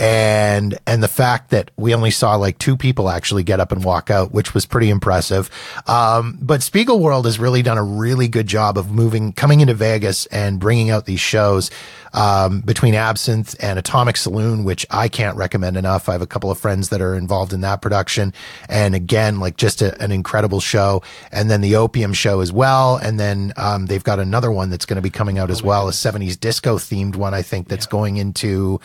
[0.02, 3.84] and and the fact that we only saw like two people actually get up and
[3.84, 5.47] walk out, which was pretty impressive.
[5.86, 10.26] Um, but Spiegelworld has really done a really good job of moving, coming into Vegas
[10.26, 11.70] and bringing out these shows
[12.14, 16.10] um, between Absinthe and Atomic Saloon, which I can't recommend enough.
[16.10, 18.34] I have a couple of friends that are involved in that production,
[18.68, 21.04] and again, like just a, an incredible show.
[21.32, 24.88] And then the Opium show as well, and then um, they've got another one that's
[24.88, 27.86] going to be coming out as well, a '70s disco themed one, I think, that's
[27.86, 27.91] yeah.
[27.91, 28.82] going into.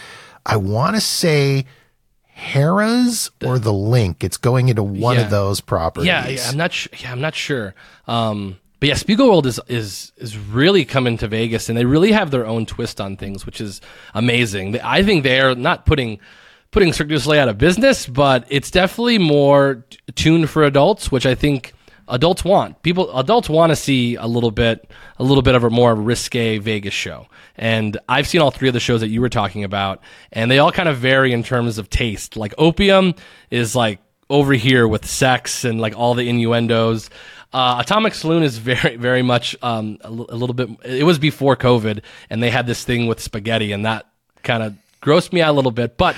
[0.47, 1.66] I want to say
[2.38, 4.22] Harrah's or the LINQ.
[4.22, 5.22] It's going into one yeah.
[5.22, 6.07] of those properties.
[6.07, 6.72] Yeah, yeah I'm not.
[6.72, 7.74] Sh- yeah, I'm not sure.
[8.07, 12.30] Um, but yeah, Spiegelworld is is is really coming to Vegas, and they really have
[12.30, 13.80] their own twist on things, which is
[14.14, 14.78] amazing.
[14.80, 16.20] I think they are not putting
[16.70, 21.11] putting Cirque du Soleil out of business, but it's definitely more t- tuned for adults,
[21.11, 21.72] which I think
[22.09, 22.82] adults want.
[22.82, 26.59] People adults want to see a little bit a little bit of a more risque
[26.59, 27.26] Vegas show.
[27.57, 30.00] And I've seen all three of the shows that you were talking about,
[30.32, 32.36] and they all kind of vary in terms of taste.
[32.36, 33.14] Like Opium
[33.50, 33.98] is like
[34.28, 37.11] over here with sex and like all the innuendos.
[37.52, 40.68] Uh, Atomic Saloon is very, very much um, a, l- a little bit.
[40.84, 44.07] It was before COVID, and they had this thing with spaghetti, and that
[44.42, 45.96] kind of grossed me out a little bit.
[45.96, 46.16] But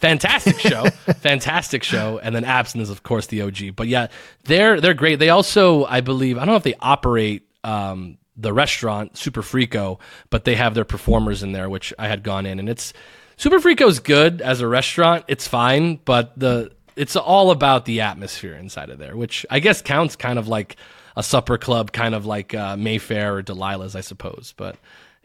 [0.00, 0.84] fantastic show,
[1.20, 3.76] fantastic show, and then Absinthe is of course the OG.
[3.76, 4.08] But yeah,
[4.44, 5.18] they're they're great.
[5.18, 10.00] They also, I believe, I don't know if they operate um, the restaurant Super Frico,
[10.30, 12.92] but they have their performers in there, which I had gone in, and it's
[13.36, 15.24] Super Frico's good as a restaurant.
[15.28, 19.80] It's fine, but the it's all about the atmosphere inside of there, which I guess
[19.80, 20.76] counts kind of like
[21.16, 24.54] a supper club, kind of like uh, Mayfair or Delilah's, I suppose.
[24.56, 24.76] But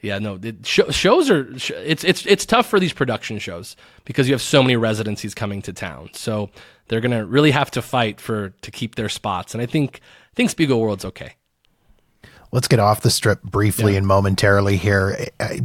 [0.02, 4.28] yeah, no, it, sh- shows are it's it's it's tough for these production shows because
[4.28, 6.50] you have so many residencies coming to town, so
[6.88, 10.36] they're gonna really have to fight for to keep their spots, and I think I
[10.36, 11.36] think Spiegelworld's okay
[12.52, 13.98] let's get off the strip briefly yeah.
[13.98, 15.28] and momentarily here.
[15.42, 15.62] I,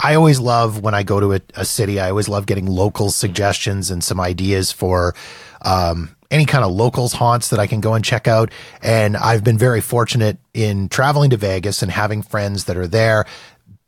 [0.00, 3.10] I, always love when I go to a, a, city, I always love getting local
[3.10, 5.14] suggestions and some ideas for,
[5.62, 8.50] um, any kind of locals haunts that I can go and check out.
[8.82, 13.26] And I've been very fortunate in traveling to Vegas and having friends that are there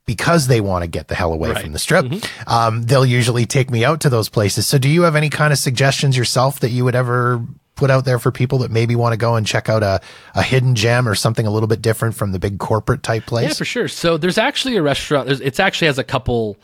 [0.07, 1.63] because they want to get the hell away right.
[1.63, 2.07] from the strip.
[2.07, 2.49] Mm-hmm.
[2.49, 4.67] Um, they'll usually take me out to those places.
[4.67, 7.45] So do you have any kind of suggestions yourself that you would ever
[7.75, 10.01] put out there for people that maybe want to go and check out a,
[10.35, 13.49] a hidden gem or something a little bit different from the big corporate type place?
[13.49, 13.89] Yeah, for sure.
[13.89, 15.29] So there's actually a restaurant.
[15.29, 16.57] It's actually has a couple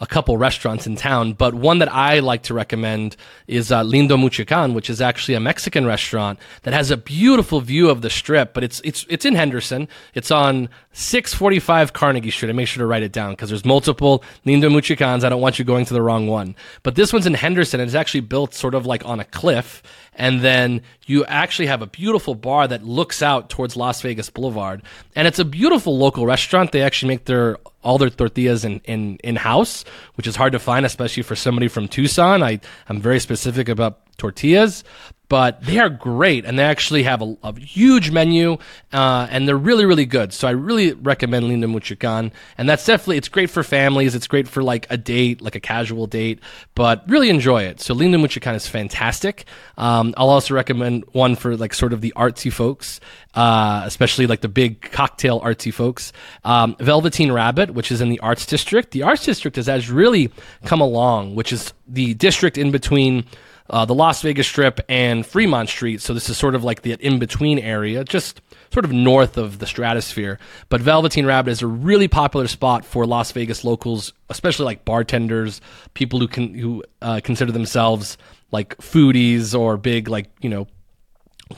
[0.00, 3.16] a couple restaurants in town, but one that I like to recommend
[3.46, 7.88] is uh, Lindo Michoacan, which is actually a Mexican restaurant that has a beautiful view
[7.88, 8.54] of the strip.
[8.54, 9.88] But it's it's it's in Henderson.
[10.12, 12.50] It's on 645 Carnegie Street.
[12.50, 15.22] I make sure to write it down because there's multiple Lindo Michoacans.
[15.22, 16.56] I don't want you going to the wrong one.
[16.82, 19.80] But this one's in Henderson and it's actually built sort of like on a cliff.
[20.16, 24.82] And then you actually have a beautiful bar that looks out towards Las Vegas Boulevard.
[25.14, 26.72] And it's a beautiful local restaurant.
[26.72, 29.84] They actually make their all their tortillas in, in, in house,
[30.14, 32.42] which is hard to find, especially for somebody from Tucson.
[32.42, 34.84] I, I'm very specific about tortillas.
[35.28, 38.58] But they are great and they actually have a, a huge menu
[38.92, 40.32] uh, and they're really really good.
[40.32, 44.46] So i really recommend Lindo Michoacan and that's definitely it's great for families it's great
[44.46, 46.40] for like a date like a casual date
[46.74, 47.80] but really enjoy it.
[47.80, 49.46] So Lindo Michoacan is fantastic.
[49.78, 53.00] Um, i'll also recommend one for like sort of the artsy folks
[53.34, 56.12] uh, especially like the big cocktail artsy folks.
[56.44, 58.92] Um, velveteen rabbit which is in the arts district.
[58.92, 60.30] The arts district has, has really
[60.64, 63.24] come along which is the district in between
[63.70, 66.00] uh, the Las Vegas Strip and Fremont Street.
[66.00, 68.40] So this is sort of like the in between area, just
[68.72, 70.38] sort of north of the stratosphere.
[70.68, 75.60] But Velveteen Rabbit is a really popular spot for Las Vegas locals, especially like bartenders,
[75.94, 78.18] people who can who uh, consider themselves
[78.50, 80.66] like foodies or big like you know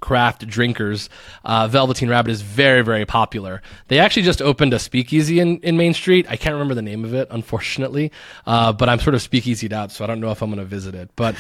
[0.01, 1.09] craft drinkers,
[1.45, 3.63] uh, Velveteen Rabbit is very, very popular.
[3.89, 6.27] They actually just opened a speakeasy in, in Main Street.
[6.29, 8.13] I can't remember the name of it, unfortunately,
[8.47, 10.65] uh, but I'm sort of speakeasied out, so I don't know if I'm going to
[10.65, 11.11] visit it.
[11.17, 11.37] But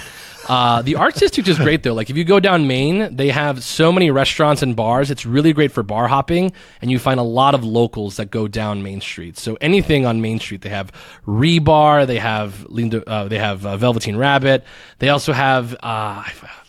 [0.49, 1.95] uh, the Arts District is great, though.
[1.95, 5.11] Like, if you go down Main, they have so many restaurants and bars.
[5.11, 8.49] It's really great for bar hopping, and you find a lot of locals that go
[8.49, 9.39] down Main Street.
[9.39, 10.93] So anything on Main Street, they have
[11.27, 12.67] Rebar, they have
[13.07, 14.65] uh, they have uh, Velveteen Rabbit,
[14.99, 15.77] they also have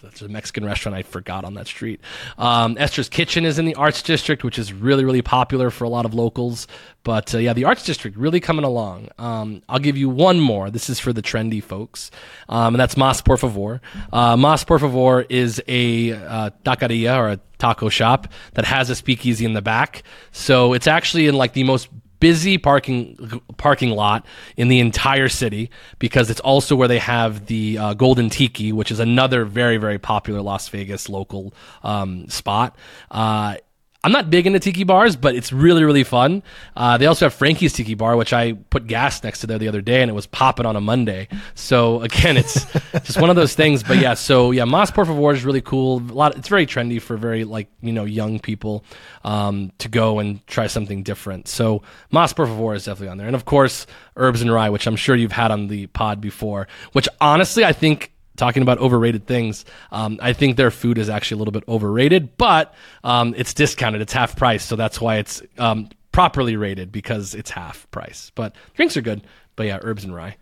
[0.01, 1.99] that's a Mexican restaurant I forgot on that street.
[2.37, 5.89] Um, Esther's Kitchen is in the Arts District, which is really, really popular for a
[5.89, 6.67] lot of locals.
[7.03, 9.09] But uh, yeah, the Arts District really coming along.
[9.17, 10.69] Um, I'll give you one more.
[10.69, 12.11] This is for the trendy folks,
[12.49, 13.81] um, and that's Mas Por Favor.
[14.11, 18.95] Uh, Mas Por Favor is a uh, taqueria or a taco shop that has a
[18.95, 20.03] speakeasy in the back.
[20.31, 21.89] So it's actually in like the most
[22.19, 27.77] busy parking parking lot in the entire city because it's also where they have the
[27.77, 31.53] uh, Golden Tiki, which is another very very popular Las Vegas local
[31.83, 32.75] um, spot.
[33.11, 33.55] Uh,
[34.07, 36.41] I'm not big into tiki bars, but it's really, really fun.
[36.77, 39.67] Uh, they also have Frankie's Tiki Bar, which I put gas next to there the
[39.67, 41.27] other day, and it was popping on a Monday.
[41.55, 42.65] So again, it's
[43.03, 43.83] just one of those things.
[43.83, 45.97] But yeah, so yeah, Mas Por Favor is really cool.
[45.97, 46.37] A lot.
[46.37, 48.85] It's very trendy for very like you know young people
[49.25, 51.49] um, to go and try something different.
[51.49, 54.87] So Mas Por Favor is definitely on there, and of course Herbs and Rye, which
[54.87, 56.69] I'm sure you've had on the pod before.
[56.93, 61.35] Which honestly, I think talking about overrated things, um, I think their food is actually
[61.35, 62.73] a little bit overrated, but
[63.03, 64.01] um, it's discounted.
[64.01, 68.31] It's half price, so that's why it's um, properly rated because it's half price.
[68.35, 69.23] But drinks are good.
[69.55, 70.37] But yeah, herbs and rye.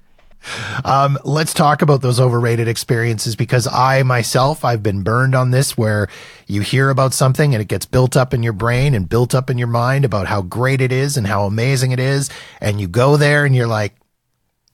[0.84, 5.78] Um, let's talk about those overrated experiences because I myself, I've been burned on this
[5.78, 6.08] where
[6.48, 9.50] you hear about something and it gets built up in your brain and built up
[9.50, 12.30] in your mind about how great it is and how amazing it is.
[12.62, 13.96] And you go there and you're like,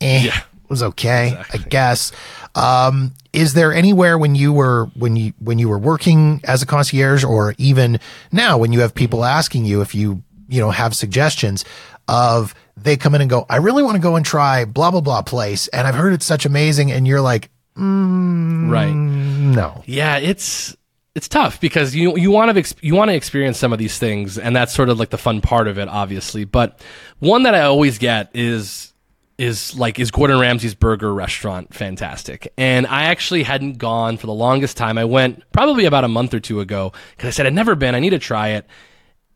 [0.02, 0.42] eh, yeah.
[0.72, 1.60] Was okay, exactly.
[1.60, 2.12] I guess.
[2.56, 6.66] Um, is there anywhere when you were when you when you were working as a
[6.66, 8.00] concierge, or even
[8.32, 11.64] now when you have people asking you if you you know have suggestions
[12.08, 15.02] of they come in and go, I really want to go and try blah blah
[15.02, 20.18] blah place, and I've heard it's such amazing, and you're like, mm, right, no, yeah,
[20.18, 20.76] it's
[21.14, 24.38] it's tough because you you want to you want to experience some of these things,
[24.38, 26.46] and that's sort of like the fun part of it, obviously.
[26.46, 26.80] But
[27.20, 28.91] one that I always get is
[29.42, 32.54] is like is Gordon Ramsay's burger restaurant fantastic.
[32.58, 35.00] And I actually hadn't gone for the longest time.
[35.00, 37.96] I went probably about a month or two ago because I said I'd never been.
[37.96, 38.68] I need to try it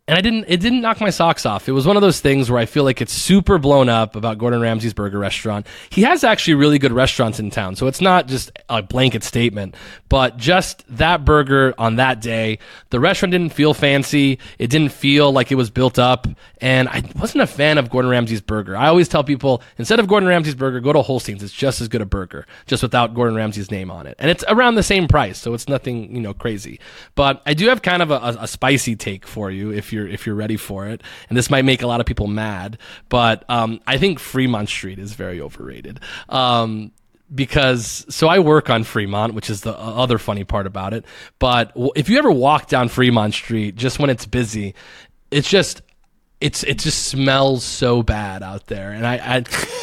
[0.08, 1.68] and I didn't it didn't knock my socks off.
[1.68, 4.38] It was one of those things where I feel like it's super blown up about
[4.38, 5.66] Gordon Ramsay's burger restaurant.
[5.90, 9.76] He has actually really good restaurants in town, so it's not just a blanket statement,
[10.08, 12.60] but just that burger on that day,
[12.92, 14.38] the restaurant didn't feel fancy.
[14.60, 16.28] It didn't feel like it was built up,
[16.62, 18.78] and I wasn't a fan of Gordon Ramsay's burger.
[18.78, 21.42] I always tell people instead of Gordon Ramsay's burger, go to Holstein's.
[21.42, 24.16] It's just as good a burger, just without Gordon Ramsay's name on it.
[24.20, 26.80] And it's around the same price, so it's nothing, you know, crazy.
[27.16, 30.08] But I do have kind of a, a, a spicy take for you if you're
[30.08, 31.02] if you're ready for it.
[31.30, 32.78] And this might make a lot of people mad,
[33.10, 36.00] but um, I think Fremont Street is very overrated.
[36.30, 36.92] Um,
[37.34, 41.06] because so I work on Fremont, which is the other funny part about it.
[41.40, 44.76] But if you ever walk down Fremont Street just when it's busy,
[45.32, 45.82] it's just
[46.42, 49.38] it's it just smells so bad out there, and I, I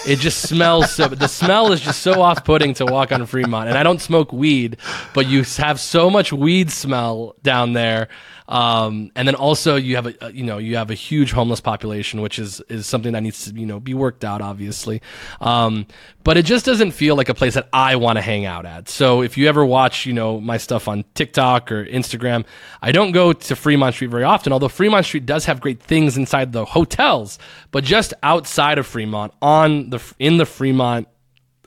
[0.07, 1.09] it just smells so.
[1.09, 4.77] The smell is just so off-putting to walk on Fremont, and I don't smoke weed,
[5.15, 8.09] but you have so much weed smell down there
[8.53, 12.21] um, and then also you have a, you know you have a huge homeless population,
[12.21, 15.01] which is is something that needs to you know be worked out, obviously.
[15.41, 15.87] Um,
[16.23, 18.91] but it just doesn't feel like a place that I want to hang out at.
[18.91, 22.45] So if you ever watch you know my stuff on TikTok or Instagram,
[22.83, 24.53] I don't go to Fremont Street very often.
[24.53, 27.39] Although Fremont Street does have great things inside the hotels,
[27.71, 31.09] but just outside of Fremont, on the in the Fremont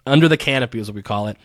[0.06, 1.38] under the canopy, as we call it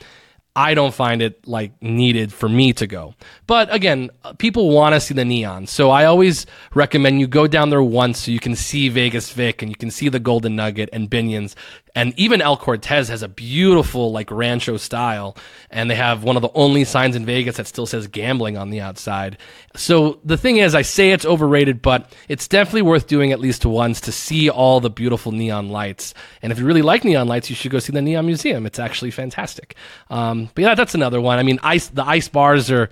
[0.56, 3.14] I don't find it like needed for me to go.
[3.46, 5.66] But again, people want to see the neon.
[5.66, 6.44] So I always
[6.74, 9.90] recommend you go down there once so you can see Vegas Vic and you can
[9.90, 11.54] see the Golden Nugget and Binion's
[11.94, 15.36] and even El Cortez has a beautiful like rancho style,
[15.70, 18.70] and they have one of the only signs in Vegas that still says gambling on
[18.70, 19.38] the outside.
[19.76, 23.64] So the thing is, I say it's overrated, but it's definitely worth doing at least
[23.66, 26.14] once to see all the beautiful neon lights.
[26.42, 28.66] And if you really like neon lights, you should go see the Neon Museum.
[28.66, 29.74] It's actually fantastic.
[30.08, 31.38] Um, but yeah, that's another one.
[31.38, 32.90] I mean, ice the ice bars are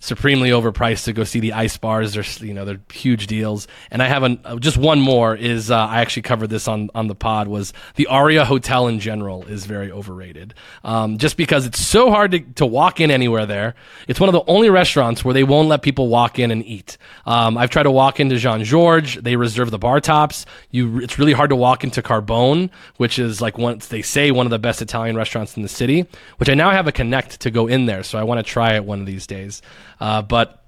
[0.00, 2.14] supremely overpriced to go see the ice bars.
[2.14, 3.66] They're you know they're huge deals.
[3.90, 6.90] And I have an, uh, just one more is uh, I actually covered this on
[6.94, 10.54] on the pod was the Aria Hotel in general is very overrated.
[10.84, 13.74] Um, just because it's so hard to, to walk in anywhere there.
[14.06, 16.96] It's one of the only restaurants where they won't let people walk in and eat.
[17.26, 19.22] Um, I've tried to walk into Jean Georges.
[19.22, 20.46] They reserve the bar tops.
[20.70, 24.46] You it's really hard to walk into Carbone, which is like once they say one
[24.46, 26.06] of the best Italian restaurants in the city.
[26.36, 28.74] Which I now have a connect to go in there, so I want to try
[28.74, 29.62] it one of these days.
[30.00, 30.62] Uh, but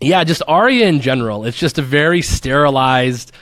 [0.00, 1.44] yeah, just Aria in general.
[1.44, 3.32] It's just a very sterilized,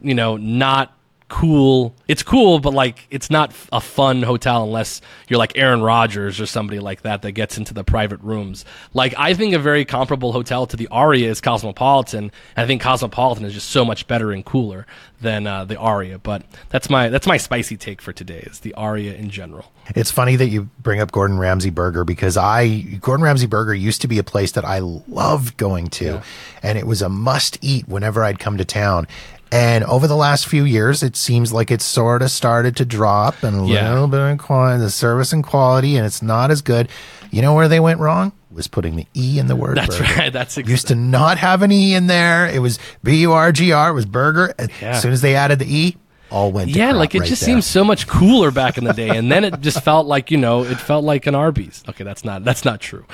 [0.00, 0.96] you know, not
[1.32, 1.94] cool.
[2.08, 6.44] It's cool, but like it's not a fun hotel unless you're like Aaron Rodgers or
[6.44, 8.66] somebody like that that gets into the private rooms.
[8.92, 12.82] Like I think a very comparable hotel to the Aria is Cosmopolitan, and I think
[12.82, 14.86] Cosmopolitan is just so much better and cooler
[15.22, 16.18] than uh, the Aria.
[16.18, 19.72] But that's my that's my spicy take for today is the Aria in general.
[19.96, 24.02] It's funny that you bring up Gordon Ramsay Burger because I Gordon Ramsay Burger used
[24.02, 26.22] to be a place that I loved going to, yeah.
[26.62, 29.08] and it was a must eat whenever I'd come to town.
[29.52, 33.42] And over the last few years, it seems like it's sort of started to drop
[33.42, 33.92] and a yeah.
[33.92, 36.88] little bit in quality, the service and quality, and it's not as good.
[37.30, 38.32] You know where they went wrong?
[38.50, 39.76] Was putting the E in the word.
[39.76, 40.12] That's burger.
[40.14, 40.32] right.
[40.32, 42.46] That's ex- used to not have an E in there.
[42.48, 43.90] It was B U R G R.
[43.90, 44.54] It was burger.
[44.58, 44.90] Yeah.
[44.90, 45.96] As soon as they added the E,
[46.32, 46.70] all went.
[46.70, 47.54] yeah, like it right just there.
[47.54, 50.38] seems so much cooler back in the day, and then it just felt like you
[50.38, 51.84] know it felt like an Arby's.
[51.88, 53.04] Okay, that's not that's not true.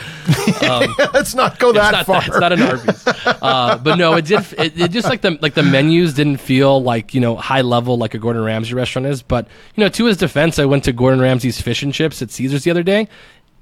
[0.68, 2.22] Um, Let's not go that not, far.
[2.24, 4.46] It's not an Arby's, uh, but no, it did.
[4.56, 7.98] It, it, just like the like the menus didn't feel like you know high level
[7.98, 9.22] like a Gordon Ramsay restaurant is.
[9.22, 12.30] But you know, to his defense, I went to Gordon Ramsay's fish and chips at
[12.30, 13.08] Caesars the other day,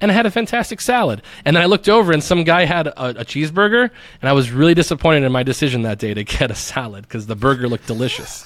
[0.01, 1.21] and I had a fantastic salad.
[1.45, 3.89] And then I looked over and some guy had a, a, cheeseburger,
[4.21, 7.27] and I was really disappointed in my decision that day to get a salad because
[7.27, 8.45] the burger looked delicious.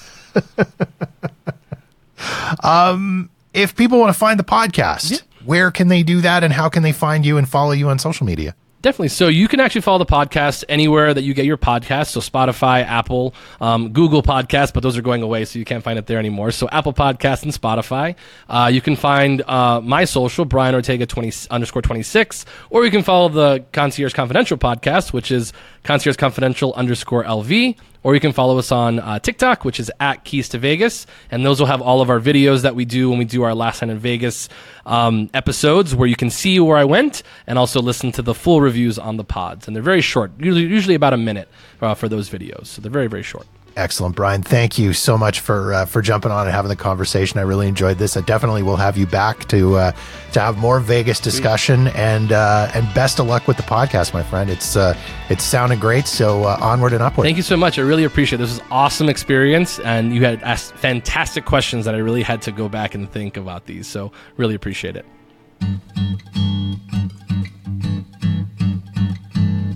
[2.62, 5.18] Um, if people want to find the podcast, yeah.
[5.44, 7.98] where can they do that, and how can they find you and follow you on
[7.98, 8.54] social media?
[8.82, 9.08] Definitely.
[9.10, 12.08] So you can actually follow the podcast anywhere that you get your podcast.
[12.08, 16.00] So Spotify, Apple, um, Google Podcasts, but those are going away, so you can't find
[16.00, 16.50] it there anymore.
[16.50, 18.16] So Apple Podcasts and Spotify.
[18.48, 23.04] Uh, you can find uh, my social, Brian Ortega 20 underscore 26, or you can
[23.04, 25.52] follow the Concierge Confidential podcast, which is
[25.84, 30.24] Concierge Confidential underscore LV or you can follow us on uh, TikTok, which is at
[30.24, 33.18] Keys to Vegas, and those will have all of our videos that we do when
[33.18, 34.48] we do our Last Night in Vegas
[34.86, 38.60] um, episodes, where you can see where I went and also listen to the full
[38.60, 39.66] reviews on the pods.
[39.66, 41.48] And they're very short, usually, usually about a minute
[41.80, 43.46] uh, for those videos, so they're very very short.
[43.76, 44.42] Excellent, Brian.
[44.42, 47.38] Thank you so much for uh, for jumping on and having the conversation.
[47.38, 48.16] I really enjoyed this.
[48.16, 49.92] I definitely will have you back to uh,
[50.32, 54.22] to have more Vegas discussion and uh, and best of luck with the podcast, my
[54.22, 54.50] friend.
[54.50, 54.96] It's uh,
[55.30, 56.06] it's sounding great.
[56.06, 57.24] So uh, onward and upward.
[57.24, 57.78] Thank you so much.
[57.78, 58.42] I really appreciate it.
[58.42, 62.52] This was awesome experience, and you had asked fantastic questions that I really had to
[62.52, 63.86] go back and think about these.
[63.86, 65.06] So really appreciate it.